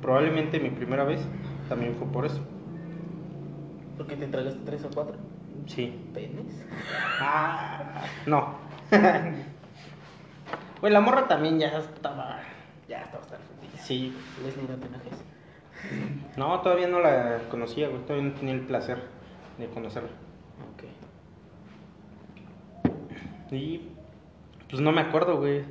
[0.00, 1.20] probablemente mi primera vez
[1.68, 2.40] también fue por eso.
[3.98, 5.16] ¿Por qué te tragaste tres o cuatro?
[5.66, 5.94] Sí.
[6.14, 6.64] ¿Penes?
[7.20, 8.54] Ah, no.
[10.80, 12.40] Güey, la morra también ya estaba.
[12.88, 13.82] Ya estaba hasta el fundillo.
[13.82, 14.16] Sí.
[14.44, 15.24] Leslie, no te enojes.
[16.36, 18.02] No, todavía no la conocía, güey.
[18.02, 19.02] Todavía no tenía el placer
[19.58, 20.10] de conocerla.
[20.72, 20.84] Ok.
[23.52, 23.88] Y
[24.68, 25.64] pues no me acuerdo, güey.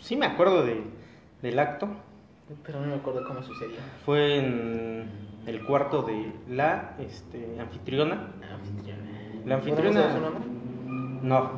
[0.00, 0.82] Sí me acuerdo de,
[1.42, 1.88] del acto.
[2.64, 3.76] Pero no me acuerdo cómo sucedió.
[4.04, 5.10] Fue en
[5.46, 8.32] el cuarto de la este, anfitriona.
[8.52, 9.02] Anfitriona.
[9.44, 9.90] La anfitriona.
[9.90, 10.44] ¿Podemos saber su nombre?
[11.22, 11.50] No.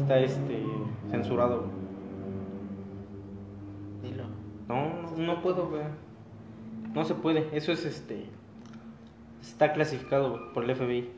[0.00, 0.71] Está este
[1.12, 1.60] censurado.
[1.60, 1.70] güey.
[4.02, 4.24] Dilo.
[4.68, 5.82] No, no, no puedo, güey.
[6.94, 7.48] No se puede.
[7.52, 8.26] Eso es este.
[9.40, 11.10] Está clasificado güey, por el FBI.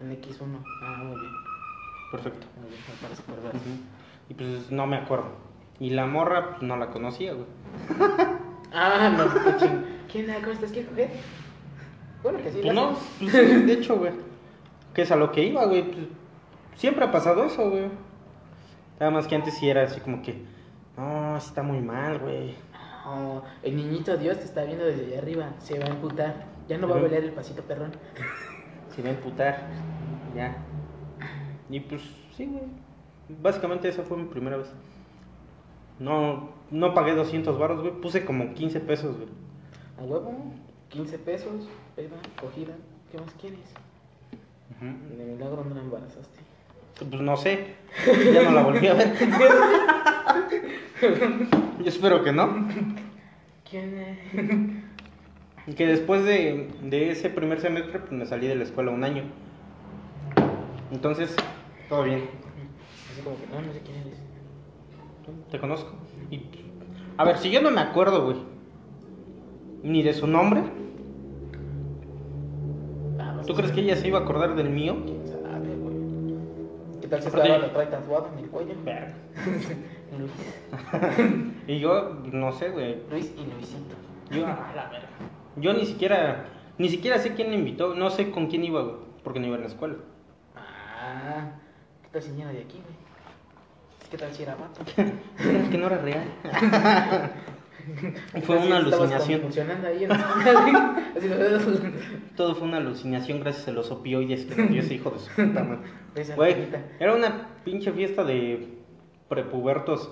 [0.00, 0.64] En X1.
[0.82, 1.32] Ah, muy bien.
[2.12, 2.46] Perfecto.
[2.60, 3.58] Muy bien, me parece perverso.
[3.58, 3.76] Ujú.
[4.28, 5.30] Y pues no me acuerdo.
[5.80, 7.46] Y la morra pues, no la conocía, güey.
[8.70, 9.84] Ah, no, qué ching.
[10.12, 10.70] ¿Quién la cómo estás?
[10.70, 11.08] ¿Quieres coger?
[12.22, 12.58] Bueno, que sí.
[12.60, 14.12] Pues no, pues, de hecho, güey.
[14.92, 15.90] Que es a lo que iba, güey.
[15.90, 16.06] pues,
[16.74, 17.88] siempre ha pasado eso, güey.
[19.00, 20.44] Nada más que antes sí era así como que.
[20.96, 22.54] No, está muy mal, güey.
[23.04, 25.50] No, el niñito Dios te está viendo desde allá arriba.
[25.58, 26.46] Se va a emputar.
[26.68, 27.92] Ya no va a bailar el pasito perrón.
[28.94, 29.68] Se va a emputar.
[30.34, 30.56] Ya.
[31.70, 32.02] Y pues,
[32.36, 32.64] sí, güey.
[33.40, 34.72] Básicamente esa fue mi primera vez.
[35.98, 38.00] No, no pagué 200 baros, güey.
[38.00, 39.28] Puse como 15 pesos, güey.
[39.98, 40.32] A huevo,
[40.88, 42.74] 15 pesos, peda, cogida.
[43.10, 43.60] ¿Qué más quieres?
[44.80, 46.38] De milagro no la embarazaste.
[46.98, 47.74] Pues no sé.
[48.32, 49.12] Ya no la volví a ver.
[51.78, 52.66] Yo espero que no.
[53.68, 54.18] ¿Quién es?
[55.66, 59.04] Y que después de, de ese primer semestre, pues me salí de la escuela un
[59.04, 59.24] año.
[60.90, 61.34] Entonces,
[61.88, 62.24] todo bien.
[63.12, 64.18] Así como que no, no sé quién eres.
[65.50, 65.92] Te conozco.
[66.30, 66.42] Y,
[67.18, 68.38] a ver, si yo no me acuerdo, güey,
[69.82, 70.62] ni de su nombre,
[73.18, 74.96] Ah, no ¿tú crees que ella se iba a acordar del mío?
[77.08, 78.74] ¿Qué tal si la trae tatuada en el cuello?
[78.84, 79.14] Verga.
[80.18, 80.32] Luis.
[81.66, 82.96] Y yo, no sé, güey.
[83.10, 83.94] Luis y Luisito.
[84.30, 85.08] Yo, a la verga.
[85.56, 86.46] Yo ni siquiera,
[86.78, 87.94] ni siquiera sé quién me invitó.
[87.94, 89.96] No sé con quién iba, güey, porque no iba en la escuela.
[90.56, 91.50] Ah,
[92.02, 94.10] ¿qué tal si de aquí, güey?
[94.10, 94.80] ¿Qué tal si era vato?
[95.70, 96.24] que no era real.
[98.34, 99.42] ¿Qué Fue una alucinación.
[99.86, 100.10] ahí en
[102.36, 105.30] Todo fue una alucinación gracias a los opioides que me dio ese hijo de su
[105.30, 106.34] puta madre.
[106.36, 106.56] Güey,
[107.00, 108.68] era una pinche fiesta de
[109.28, 110.10] prepubertos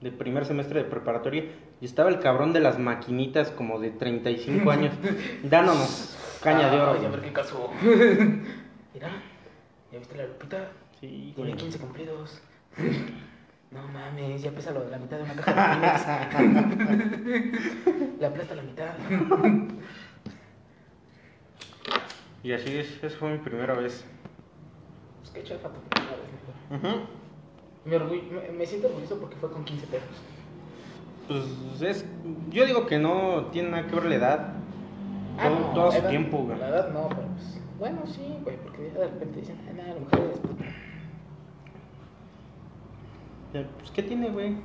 [0.00, 1.44] de primer semestre de preparatoria
[1.80, 4.94] y estaba el cabrón de las maquinitas como de 35 años
[5.42, 6.92] dándonos caña de oro.
[6.92, 7.10] Ay, a güey.
[7.12, 7.70] ver qué caso.
[7.82, 9.08] Mira,
[9.92, 10.68] ¿ya viste la lupita?
[11.00, 11.56] Sí, Tiene güey.
[11.56, 12.40] 15 cumplidos.
[13.70, 16.46] No mames, ya pesa lo de la mitad de una caja de.
[18.20, 18.94] Le aplasta la mitad.
[22.42, 24.04] Y así es, esa fue mi primera vez.
[25.20, 27.00] Pues qué chafa tu primera vez.
[27.84, 30.08] Me, me, me siento orgulloso porque fue con 15 pesos.
[31.28, 32.04] Pues es,
[32.50, 34.52] yo digo que no tiene nada que ver la edad.
[35.42, 36.58] Todo, todo a su la edad- tiempo, güey.
[36.58, 37.60] La edad no, pero pues.
[37.78, 40.64] Bueno, sí, güey, porque ya de repente dicen, ah, no, a lo mejor puta.
[43.78, 44.56] Pues qué tiene, güey.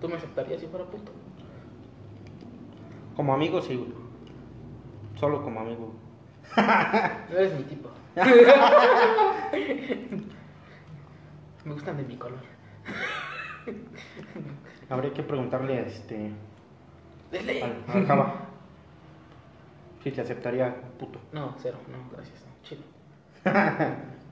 [0.00, 1.12] ¿Tú me aceptarías si fuera puto?
[3.16, 3.92] Como amigo sí, güey.
[5.18, 5.92] Solo como amigo.
[7.30, 7.88] No eres mi tipo.
[11.64, 12.38] me gustan de mi color.
[14.90, 16.30] Habría que preguntarle a este
[17.32, 18.44] al, al Java
[20.04, 21.18] si te aceptaría puto.
[21.32, 22.44] No, cero, no, gracias.
[22.70, 22.76] Mi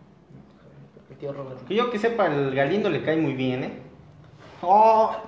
[1.30, 1.66] tío.
[1.68, 3.72] Que yo que sepa, el Galindo le cae muy bien, ¿eh?
[4.62, 5.16] Oh,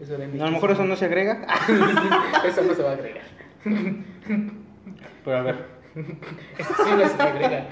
[0.00, 1.46] Eso a lo mejor eso no se agrega.
[2.44, 3.22] Eso no se va a agregar.
[5.24, 5.66] Pero a ver,
[6.58, 7.68] Eso sí no se va a agregar.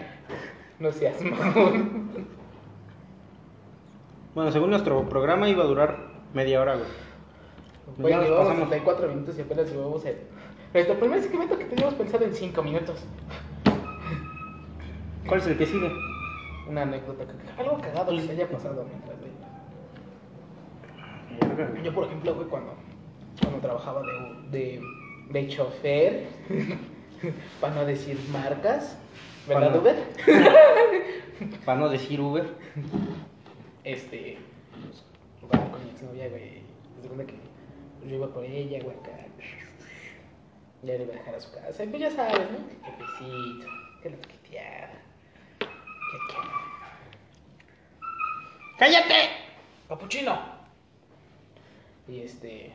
[0.78, 2.28] No seas mamón.
[4.34, 5.98] bueno, según nuestro programa iba a durar
[6.32, 6.86] media hora, güey.
[7.98, 8.68] Güey, Ya nos llevamos pasamos.
[8.70, 10.16] 64 minutos y apenas llevamos el...
[10.72, 13.04] Nuestro primer segmento que teníamos pensado en 5 minutos.
[15.26, 15.90] ¿Cuál es el que sigue?
[16.68, 17.24] Una anécdota,
[17.58, 19.32] algo cagado que te haya pasado mientras veía.
[21.82, 22.74] Yo, por ejemplo, güey, cuando,
[23.40, 24.82] cuando trabajaba de, de,
[25.30, 26.26] de chofer,
[27.60, 28.96] para no decir marcas,
[29.48, 29.96] ¿verdad, Uber?
[31.64, 32.46] Para no decir Uber.
[33.82, 34.38] Este,
[34.70, 35.02] pues,
[35.40, 36.62] jugaba con mi exnovia, güey.
[37.00, 37.34] Se cuenta que
[37.98, 39.10] pues, yo iba por ella, güey, acá.
[40.82, 41.82] Ya le iba a dejar a su casa.
[41.82, 42.68] Y pues ya sabes, ¿no?
[42.68, 43.66] Que cafecito,
[44.02, 44.16] que la.
[48.78, 49.30] ¡Cállate!
[49.88, 50.38] ¡Capuchino!
[52.08, 52.72] Y este.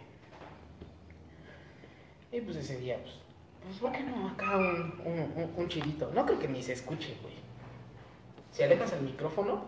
[2.31, 3.15] Y pues ese día, pues.
[3.63, 6.09] Pues, ¿por qué no acá un, un, un, un chidito?
[6.13, 7.33] No creo que ni se escuche, güey.
[8.51, 9.65] Si alejas el micrófono,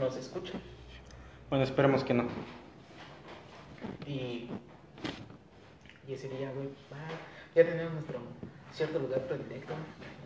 [0.00, 0.54] no se escucha.
[1.50, 2.26] Bueno, esperemos que no.
[4.06, 4.48] Y,
[6.06, 7.06] y ese día, güey, va,
[7.54, 8.20] ya tenemos nuestro
[8.72, 9.74] cierto lugar predilecto.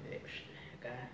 [0.09, 0.33] pues,
[0.79, 1.11] acá.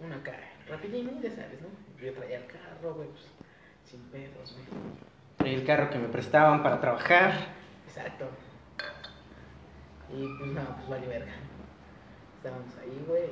[0.00, 0.32] Una acá,
[0.68, 1.68] rapidín, ya sabes, ¿no?
[2.02, 3.26] Yo traía el carro, güey, pues,
[3.84, 5.52] sin pedos, güey.
[5.52, 7.32] El carro que me prestaban para trabajar.
[7.86, 8.28] Exacto.
[10.12, 11.32] Y pues no, pues vale verga.
[12.36, 13.30] Estábamos ahí, güey.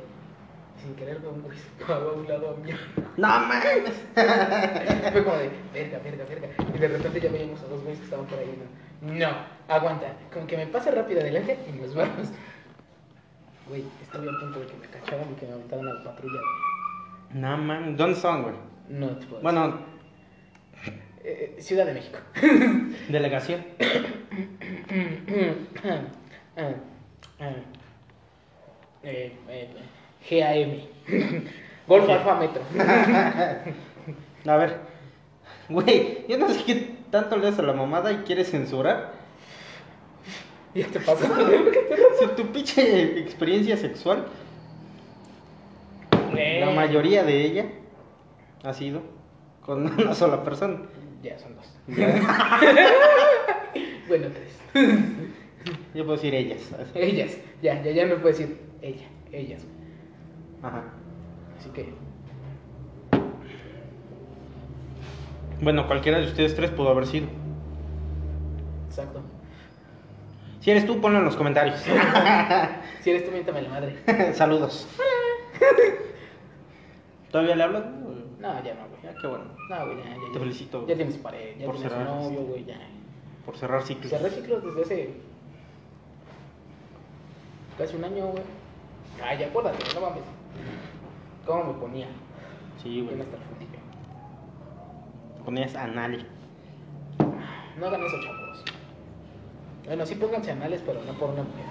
[0.81, 2.71] Sin querer, güey, un güey se paró a un lado a mí.
[3.17, 3.95] No mames.
[5.13, 6.49] Fue como de, verga, verga, verga.
[6.75, 8.59] Y de repente ya veíamos a dos güeyes que estaban por ahí.
[9.01, 9.37] No, no
[9.69, 10.13] aguanta.
[10.33, 12.29] Como que me pase rápido adelante y nos vamos.
[13.69, 16.41] Güey, estuve a punto de que me cacharan y que me aventaran a la patrulla.
[16.41, 17.41] güey.
[17.43, 17.97] No mames.
[17.97, 18.55] ¿Dónde estaban, güey?
[18.89, 19.79] No te puedo Bueno.
[20.87, 22.19] Eh, eh, Ciudad de México.
[23.09, 23.65] delegación.
[25.85, 26.71] Ah.
[29.05, 29.69] Eh, eh,
[31.07, 31.45] GAM.
[31.87, 32.63] Golf Alfa Metro.
[34.53, 34.77] A ver.
[35.69, 39.13] Güey, yo no sé qué tanto le das a la mamada y quieres censurar.
[40.79, 41.27] ¿Ya te pasó?
[42.21, 44.27] Si tu pinche experiencia sexual,
[46.33, 47.67] la mayoría de ella
[48.63, 49.03] ha sido
[49.67, 50.79] con una sola persona.
[51.23, 51.67] Ya son dos.
[54.09, 54.97] Bueno, tres.
[55.95, 56.61] yo puedo decir ellas.
[56.95, 57.37] Ellas.
[57.61, 59.05] Ya, ya, ya me puedes decir ella.
[59.33, 59.67] Ellas.
[60.63, 60.85] Ajá.
[61.59, 61.93] Así que.
[65.61, 67.27] Bueno, cualquiera de ustedes tres pudo haber sido.
[68.89, 69.21] Exacto.
[70.61, 71.81] Si eres tú, ponlo en los comentarios.
[73.01, 73.97] Si eres tú, miéntame la madre.
[74.35, 74.89] Saludos.
[77.31, 77.85] ¿Todavía le hablas?
[78.41, 79.03] No, ya no, güey.
[79.03, 79.45] Ya, qué bueno.
[79.71, 80.33] No, güey, ya, ya.
[80.33, 82.07] Te felicito, Ya tienes pared, ya Por tienes cerrar.
[82.09, 82.79] novio, güey, ya.
[83.47, 84.11] Por cerrar ciclos.
[84.11, 85.15] Cerré ciclos desde hace.
[87.79, 88.43] casi un año, güey.
[89.23, 90.23] Ay, acuérdate, no mames.
[91.47, 92.07] ¿Cómo me ponía?
[92.83, 93.21] Sí, güey.
[93.21, 93.79] hasta el fundillo.
[95.45, 96.27] Ponías anal.
[97.79, 98.65] No hagan eso, chavos.
[99.89, 101.65] Bueno, sí pónganse anales, pero no por una mujer.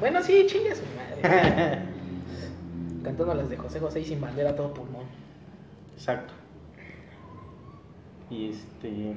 [0.00, 1.78] Bueno, sí, chingue su madre.
[3.04, 5.04] Cantando las de José José y sin bandera todo pulmón.
[5.94, 6.34] Exacto.
[8.30, 9.14] Y este.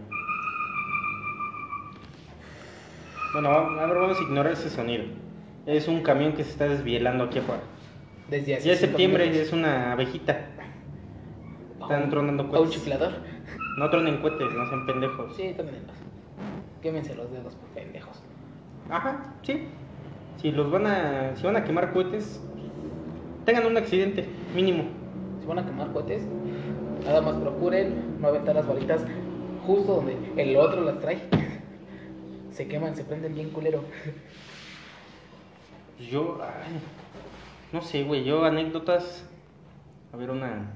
[3.34, 5.04] Bueno, a ver, vamos a ignorar ese sonido.
[5.66, 7.62] Es un camión que se está desvielando aquí afuera.
[8.30, 9.48] Desde hace Ya es septiembre, minutos.
[9.48, 10.46] es una abejita.
[11.82, 12.72] Están tronando A un cohetes.
[12.72, 13.14] chiflador.
[13.78, 15.36] No tronen cohetes, no sean pendejos.
[15.36, 15.96] Sí, trónenlos.
[16.82, 18.22] Quémense los dedos por pendejos.
[18.90, 19.68] Ajá, sí.
[20.42, 21.36] Si los van a.
[21.36, 22.42] Si van a quemar cohetes,
[23.46, 24.84] tengan un accidente, mínimo.
[25.42, 26.24] Si van a quemar cohetes,
[27.06, 29.06] nada más procuren no aventar las bolitas
[29.66, 31.20] justo donde el otro las trae.
[32.52, 33.84] Se queman, se prenden bien culero.
[36.00, 36.40] Yo.
[36.42, 36.80] ay,
[37.72, 38.24] no sé, güey.
[38.24, 39.26] Yo, anécdotas.
[40.14, 40.72] A ver, una.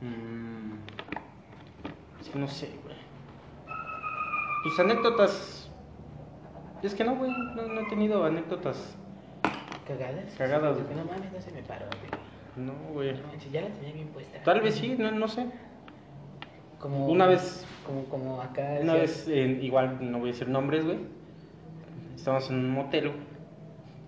[0.00, 0.72] Mm,
[2.20, 2.96] es que no sé, güey.
[4.64, 5.63] Pues anécdotas.
[6.84, 7.30] Es que no, güey.
[7.30, 8.94] No, no he tenido anécdotas.
[9.88, 10.34] ¿Cagadas?
[10.36, 10.76] Cagadas.
[10.78, 12.66] Sí, No mames, no se me paró, güey.
[12.66, 13.20] No, güey.
[13.22, 14.42] Manches, ya la tenía bien puesta.
[14.42, 15.46] Tal vez sí, no, no sé.
[16.78, 18.78] Como, Una vez- Como, como acá.
[18.82, 20.98] Una vez, eh, igual no voy a decir nombres, güey.
[22.14, 23.12] Estábamos en un motel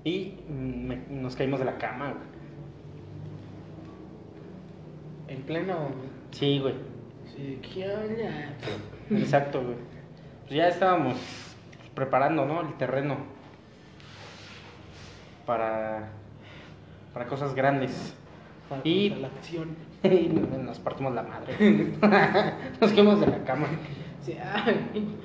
[0.05, 2.37] y me- nos caímos de la cama, güey.
[5.29, 5.89] En pleno.
[6.31, 6.75] Sí, güey.
[7.35, 8.55] Sí, ¿qué onda?
[9.11, 9.77] Exacto, güey.
[10.43, 11.17] Pues ya estábamos
[11.97, 12.61] preparando, ¿no?
[12.61, 13.17] El terreno
[15.47, 16.11] para,
[17.13, 18.15] para cosas grandes.
[18.69, 19.71] Para Y- la acción.
[20.07, 21.55] Y nos partimos la madre.
[22.81, 23.67] nos caímos de la cama.
[24.25, 25.17] Sí, ay.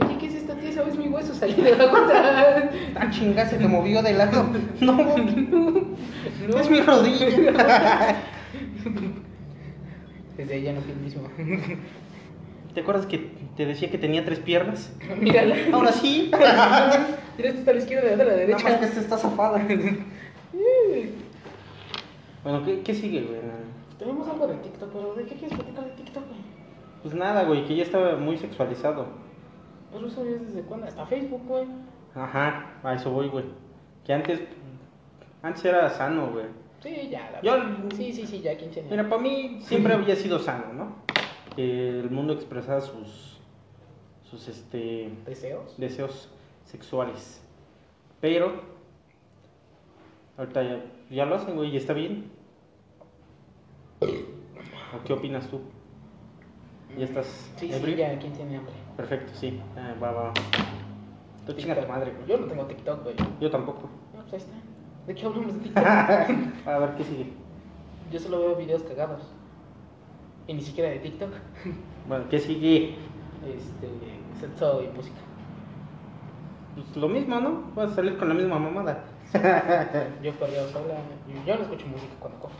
[0.00, 0.72] Oye, ¿qué es esto, tía?
[0.72, 2.70] ¿Sabes mi hueso salí de la gota?
[2.96, 4.44] Ah, chinga, se te movió de lado.
[4.80, 6.58] No, No.
[6.58, 7.26] es mi rodilla.
[10.36, 11.22] Desde ya no fui el mismo.
[12.74, 14.92] ¿Te acuerdas que te decía que tenía tres piernas?
[15.20, 15.56] Mírala.
[15.72, 16.30] Ahora sí.
[16.32, 18.58] Mira, esta a la izquierda, esta a la derecha.
[18.64, 19.60] Nada más que esta está zafada.
[22.44, 23.40] Bueno, ¿qué, qué sigue, güey?
[23.98, 26.40] Tenemos algo de TikTok, pero ¿de qué quieres platicar de TikTok, güey?
[27.02, 29.06] Pues nada, güey, que ya estaba muy sexualizado.
[29.92, 30.86] Pero eso es desde cuándo?
[30.86, 31.66] Hasta Facebook, güey.
[32.14, 33.44] Ajá, a eso voy, güey.
[34.04, 34.40] Que antes,
[35.42, 36.46] antes era sano, güey.
[36.82, 37.30] Sí, ya.
[37.30, 37.62] La Yo-
[37.96, 38.90] Sí, sí, sí, ya 15 años.
[38.90, 40.96] Mira, para mí siempre había sido sano, ¿no?
[41.54, 43.38] Que el mundo expresara sus,
[44.30, 45.76] sus, este, ¿Deseos?
[45.78, 46.28] deseos
[46.64, 47.42] sexuales.
[48.20, 48.52] Pero,
[50.38, 52.30] ahorita ya, ya lo hacen, güey, y está bien.
[54.00, 55.60] ¿O qué opinas tú?
[56.96, 57.26] ¿Ya estás
[57.56, 58.74] Sí, sí, ya, ¿quién tiene hambre?
[58.96, 59.60] Perfecto, sí.
[59.76, 60.32] Ah, va, va.
[61.46, 62.26] Tú chinga tu madre, güey.
[62.28, 63.16] Yo no tengo TikTok, güey.
[63.40, 63.88] Yo tampoco.
[64.14, 64.52] No, pues ahí está.
[65.06, 65.84] ¿De qué hablamos de TikTok?
[65.84, 67.32] a ver, ¿qué sigue?
[68.12, 69.22] Yo solo veo videos cagados.
[70.46, 71.30] Y ni siquiera de TikTok.
[72.08, 72.96] Bueno, ¿qué sigue?
[73.46, 73.88] Este,
[74.40, 75.20] sexo y música.
[76.74, 77.62] Pues lo mismo, ¿no?
[77.76, 79.04] Vas a salir con la misma mamada.
[80.20, 80.96] Yo perreo sola.
[81.28, 82.54] Yo, yo no escucho música cuando cojo.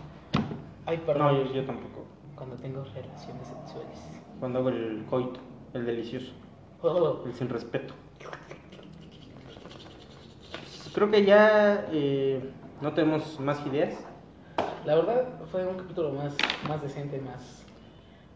[0.86, 1.26] Ay, perdón.
[1.26, 2.04] No, yo, yo tampoco.
[2.36, 4.22] Cuando tengo relaciones sexuales.
[4.38, 5.40] Cuando hago el coito,
[5.74, 6.32] el delicioso,
[6.82, 7.94] Oh, el sin respeto.
[10.94, 13.94] Creo que ya eh, no tenemos más ideas,
[14.84, 16.36] La verdad fue un capítulo más,
[16.68, 17.64] más decente, más,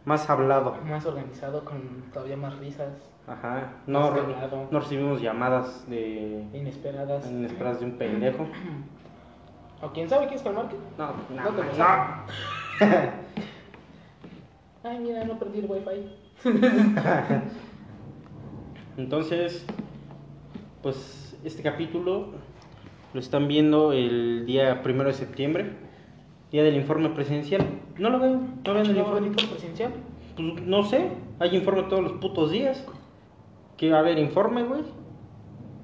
[0.07, 0.77] más hablado.
[0.89, 2.89] más organizado, con todavía más risas
[3.27, 3.73] Ajá.
[3.89, 4.23] No, re-
[4.71, 7.29] recibimos llamadas de inesperadas.
[7.29, 8.47] inesperadas de un pendejo.
[9.83, 10.77] ¿O quién sabe quién es que lo marque?
[10.97, 11.87] No, no, No no.
[14.85, 16.13] Ay, mira, no perdí el wifi.
[18.97, 19.67] Entonces,
[20.83, 22.29] pues este capítulo
[23.13, 25.73] lo están viendo el día primero de septiembre,
[26.57, 27.63] día del informe presidencial.
[27.99, 29.21] No lo veo, no ven el ¿No informe.
[29.29, 29.93] bonito presencial?
[30.37, 32.83] Pues no sé, hay informe todos los putos días.
[33.77, 34.81] ¿Qué va a haber informe, güey?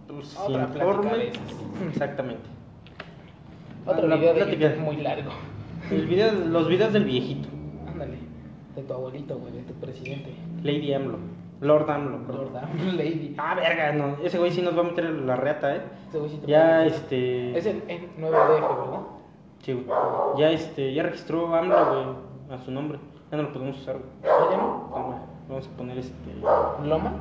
[0.09, 1.33] Pues Otra plática informe.
[1.91, 2.43] Exactamente.
[3.85, 4.75] Otro La video de plática.
[4.83, 5.31] Muy largo.
[5.91, 7.49] El video, los videos del viejito.
[7.87, 8.17] Ándale.
[8.75, 10.33] De tu abuelito, güey, de tu presidente.
[10.63, 11.19] Lady AMLO.
[11.61, 12.25] Lord AMLO.
[12.27, 12.45] creo.
[12.45, 13.35] Lord Am- Lady.
[13.37, 14.17] Ah, verga, no.
[14.25, 15.83] Ese güey sí nos va a meter la reata, eh.
[16.09, 17.59] Ese güey sí te Ya, este.
[17.59, 19.01] Es el en 9DF, ¿verdad?
[19.63, 19.87] Sí, güey.
[20.39, 22.99] Ya, este, ya registró AMLO, güey, a su nombre.
[23.31, 24.11] Ya no lo podemos usar, güey.
[24.23, 24.89] ¿Ya no?
[24.91, 25.19] No, güey.
[25.49, 26.15] Vamos a poner este.
[26.85, 27.13] ¿Loma?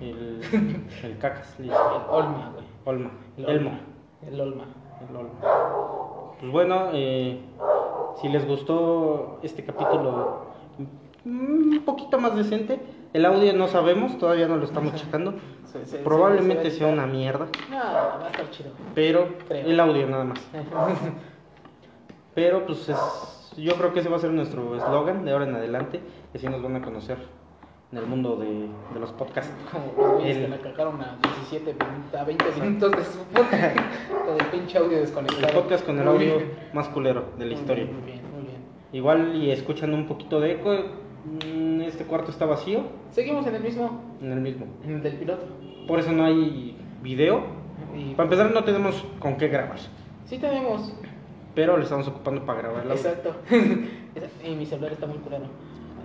[0.00, 0.40] El.
[1.04, 1.72] El cacas, dice.
[1.74, 2.64] El Olma, güey.
[2.84, 3.10] Olma.
[3.36, 3.70] El Elmo.
[3.70, 3.80] Olma.
[4.26, 4.64] El Olma.
[5.10, 6.34] El Olmo.
[6.40, 7.40] Pues bueno, eh,
[8.20, 10.44] si les gustó este capítulo
[11.24, 12.80] un poquito más decente,
[13.14, 15.34] el audio no sabemos, todavía no lo estamos checando.
[16.04, 18.70] Probablemente se- sea una mierda, No, va a estar chido.
[18.94, 19.66] pero Creo.
[19.66, 20.38] el audio nada más.
[22.34, 25.54] Pero pues es- yo creo que ese va a ser nuestro eslogan de ahora en
[25.54, 26.00] adelante,
[26.32, 27.18] que así nos van a conocer
[27.92, 29.52] en el mundo de, de los podcasts.
[29.72, 33.76] Como los El- que le cagaron a 17, 20, a 20 minutos de su podcast.
[34.26, 35.46] Con el pinche audio desconectado.
[35.46, 36.50] El podcast con el Muy audio bien.
[36.72, 37.84] más culero de la Muy historia.
[37.84, 38.56] bien, Muy bien, muy bien.
[38.92, 40.70] Igual y escuchan un poquito de eco,
[41.44, 44.66] mm, este cuarto está vacío, Seguimos en el mismo, en el mismo.
[44.82, 45.44] en el del piloto.
[45.86, 47.42] Por eso no hay video.
[47.94, 49.78] Y Para empezar no tenemos con qué grabar,
[50.24, 50.94] sí tenemos.
[51.54, 52.94] Pero le estamos ocupando para grabar audio.
[52.94, 53.34] Exacto.
[54.44, 55.44] y mi celular está muy culero.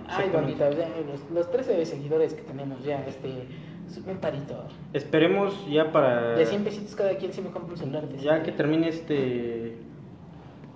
[0.08, 3.46] Ay, bandita, los, los 13 seguidores que tenemos ya, este,
[4.06, 4.64] un parito.
[4.92, 8.08] Esperemos ya para De 100 pesitos cada quien si me compra un celular.
[8.16, 8.42] ya 100.
[8.42, 9.76] que termine este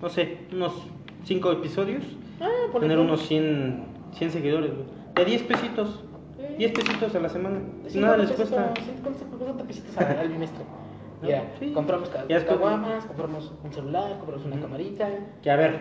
[0.01, 0.73] no sé, unos
[1.25, 2.03] 5 episodios,
[2.39, 4.85] Ah, por tener unos 100 100 seguidores, güey.
[5.15, 6.03] De 10 pesitos.
[6.39, 7.59] eh, 10 pesitos a la semana.
[7.95, 8.73] nada les 50 cuesta.
[8.73, 10.29] pesitos, 50 pesitos al, al.
[11.25, 11.71] No, Ya, sí.
[11.73, 15.09] compramos Ya es como- caguamas, compramos un celular, compramos una camarita.
[15.41, 15.79] Que a ver,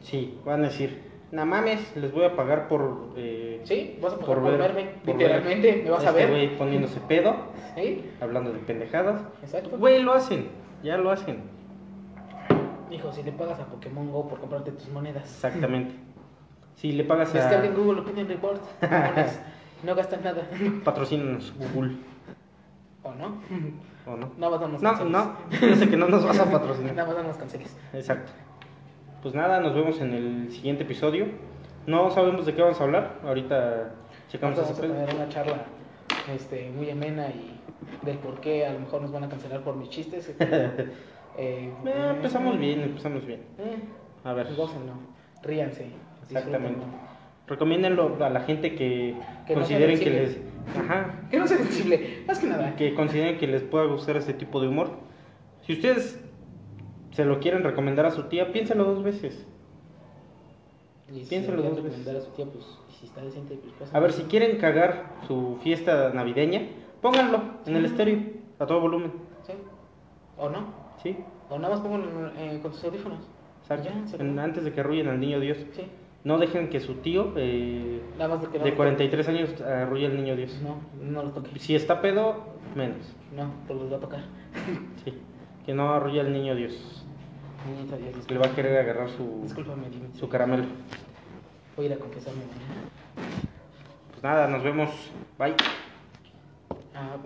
[0.00, 1.02] sí, van a decir,
[1.32, 4.60] no mames, les voy a pagar por eh, Sí, vas a poder por por ver-
[4.74, 6.30] verme, por literalmente, ver me vas a este ver.
[6.30, 7.34] güey poniéndose pedo,
[7.74, 8.04] ¿Sí?
[8.20, 9.22] hablando de pendejadas.
[9.42, 9.76] Exacto.
[9.76, 10.48] Güey, lo hacen,
[10.82, 11.40] ya lo hacen.
[12.90, 15.24] Hijo, si le pagas a Pokémon Go por comprarte tus monedas.
[15.24, 15.94] Exactamente.
[16.76, 18.60] Si le pagas a Descarguen Google Opinion Report.
[19.82, 20.42] No gastan nada.
[20.84, 21.96] patrocínanos Google
[23.06, 24.12] ¿O no?
[24.12, 24.50] o no.
[24.50, 25.12] Más damos No, canceles.
[25.12, 25.36] no,
[25.68, 26.94] yo sé que no nos vas a patrocinar.
[26.94, 27.76] Nada más damos canceles.
[27.92, 28.32] Exacto.
[29.22, 31.26] Pues nada, nos vemos en el siguiente episodio.
[31.86, 33.14] No sabemos de qué vamos a hablar.
[33.24, 33.90] Ahorita
[34.28, 35.64] checamos Vamos a tener una charla
[36.34, 37.60] este, muy amena y
[38.02, 40.34] del por qué a lo mejor nos van a cancelar por mis chistes.
[41.38, 43.42] Eh, Eh, empezamos bien, empezamos bien.
[43.58, 43.76] Eh,
[44.24, 44.46] A ver.
[44.56, 44.94] gócenlo,
[45.42, 45.90] ríanse.
[46.22, 46.80] Exactamente.
[47.48, 49.14] Recomiéndenlo a la gente que,
[49.46, 50.38] Que no sea consideren que les
[50.76, 52.74] ajá, Que no sea sensible, más que nada.
[52.76, 54.90] que consideren que les pueda gustar ese tipo de humor.
[55.62, 56.20] Si ustedes
[57.12, 59.46] se lo quieren recomendar a su tía, piénselo dos veces.
[61.12, 62.06] Y si piénselo dos veces.
[62.08, 62.64] a su tía, pues,
[62.98, 63.94] si está decente, pues.
[63.94, 66.62] A ver, si quieren cagar su fiesta navideña,
[67.00, 68.18] pónganlo en el estéreo
[68.58, 69.12] a todo volumen.
[69.46, 69.52] ¿Sí?
[70.36, 70.66] ¿O no?
[71.02, 71.16] ¿Sí?
[71.48, 73.20] O nada más pónganlo eh, con tus audífonos.
[73.62, 73.84] Exacto.
[73.88, 74.40] Ya, se En- acabó.
[74.40, 75.58] antes de que arrullen al niño Dios.
[75.72, 75.82] Sí.
[76.26, 80.60] No dejen que su tío eh, de de lo 43 años arrulle al niño Dios.
[80.60, 81.56] No, no lo toque.
[81.60, 82.96] Si está pedo, menos.
[83.32, 84.20] No, porque los va a tocar.
[85.04, 85.14] Sí.
[85.64, 87.04] Que no arrulle al niño Dios.
[87.64, 88.44] Niñita, Dios, Le disculpa.
[88.46, 89.44] va a querer agarrar su,
[90.18, 90.64] su caramelo.
[91.76, 92.42] Voy a ir a confesarme.
[94.10, 94.90] Pues nada, nos vemos.
[95.38, 95.54] Bye.
[96.92, 97.16] Ah,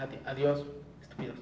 [0.00, 0.64] adi- adiós,
[1.02, 1.34] estúpidos.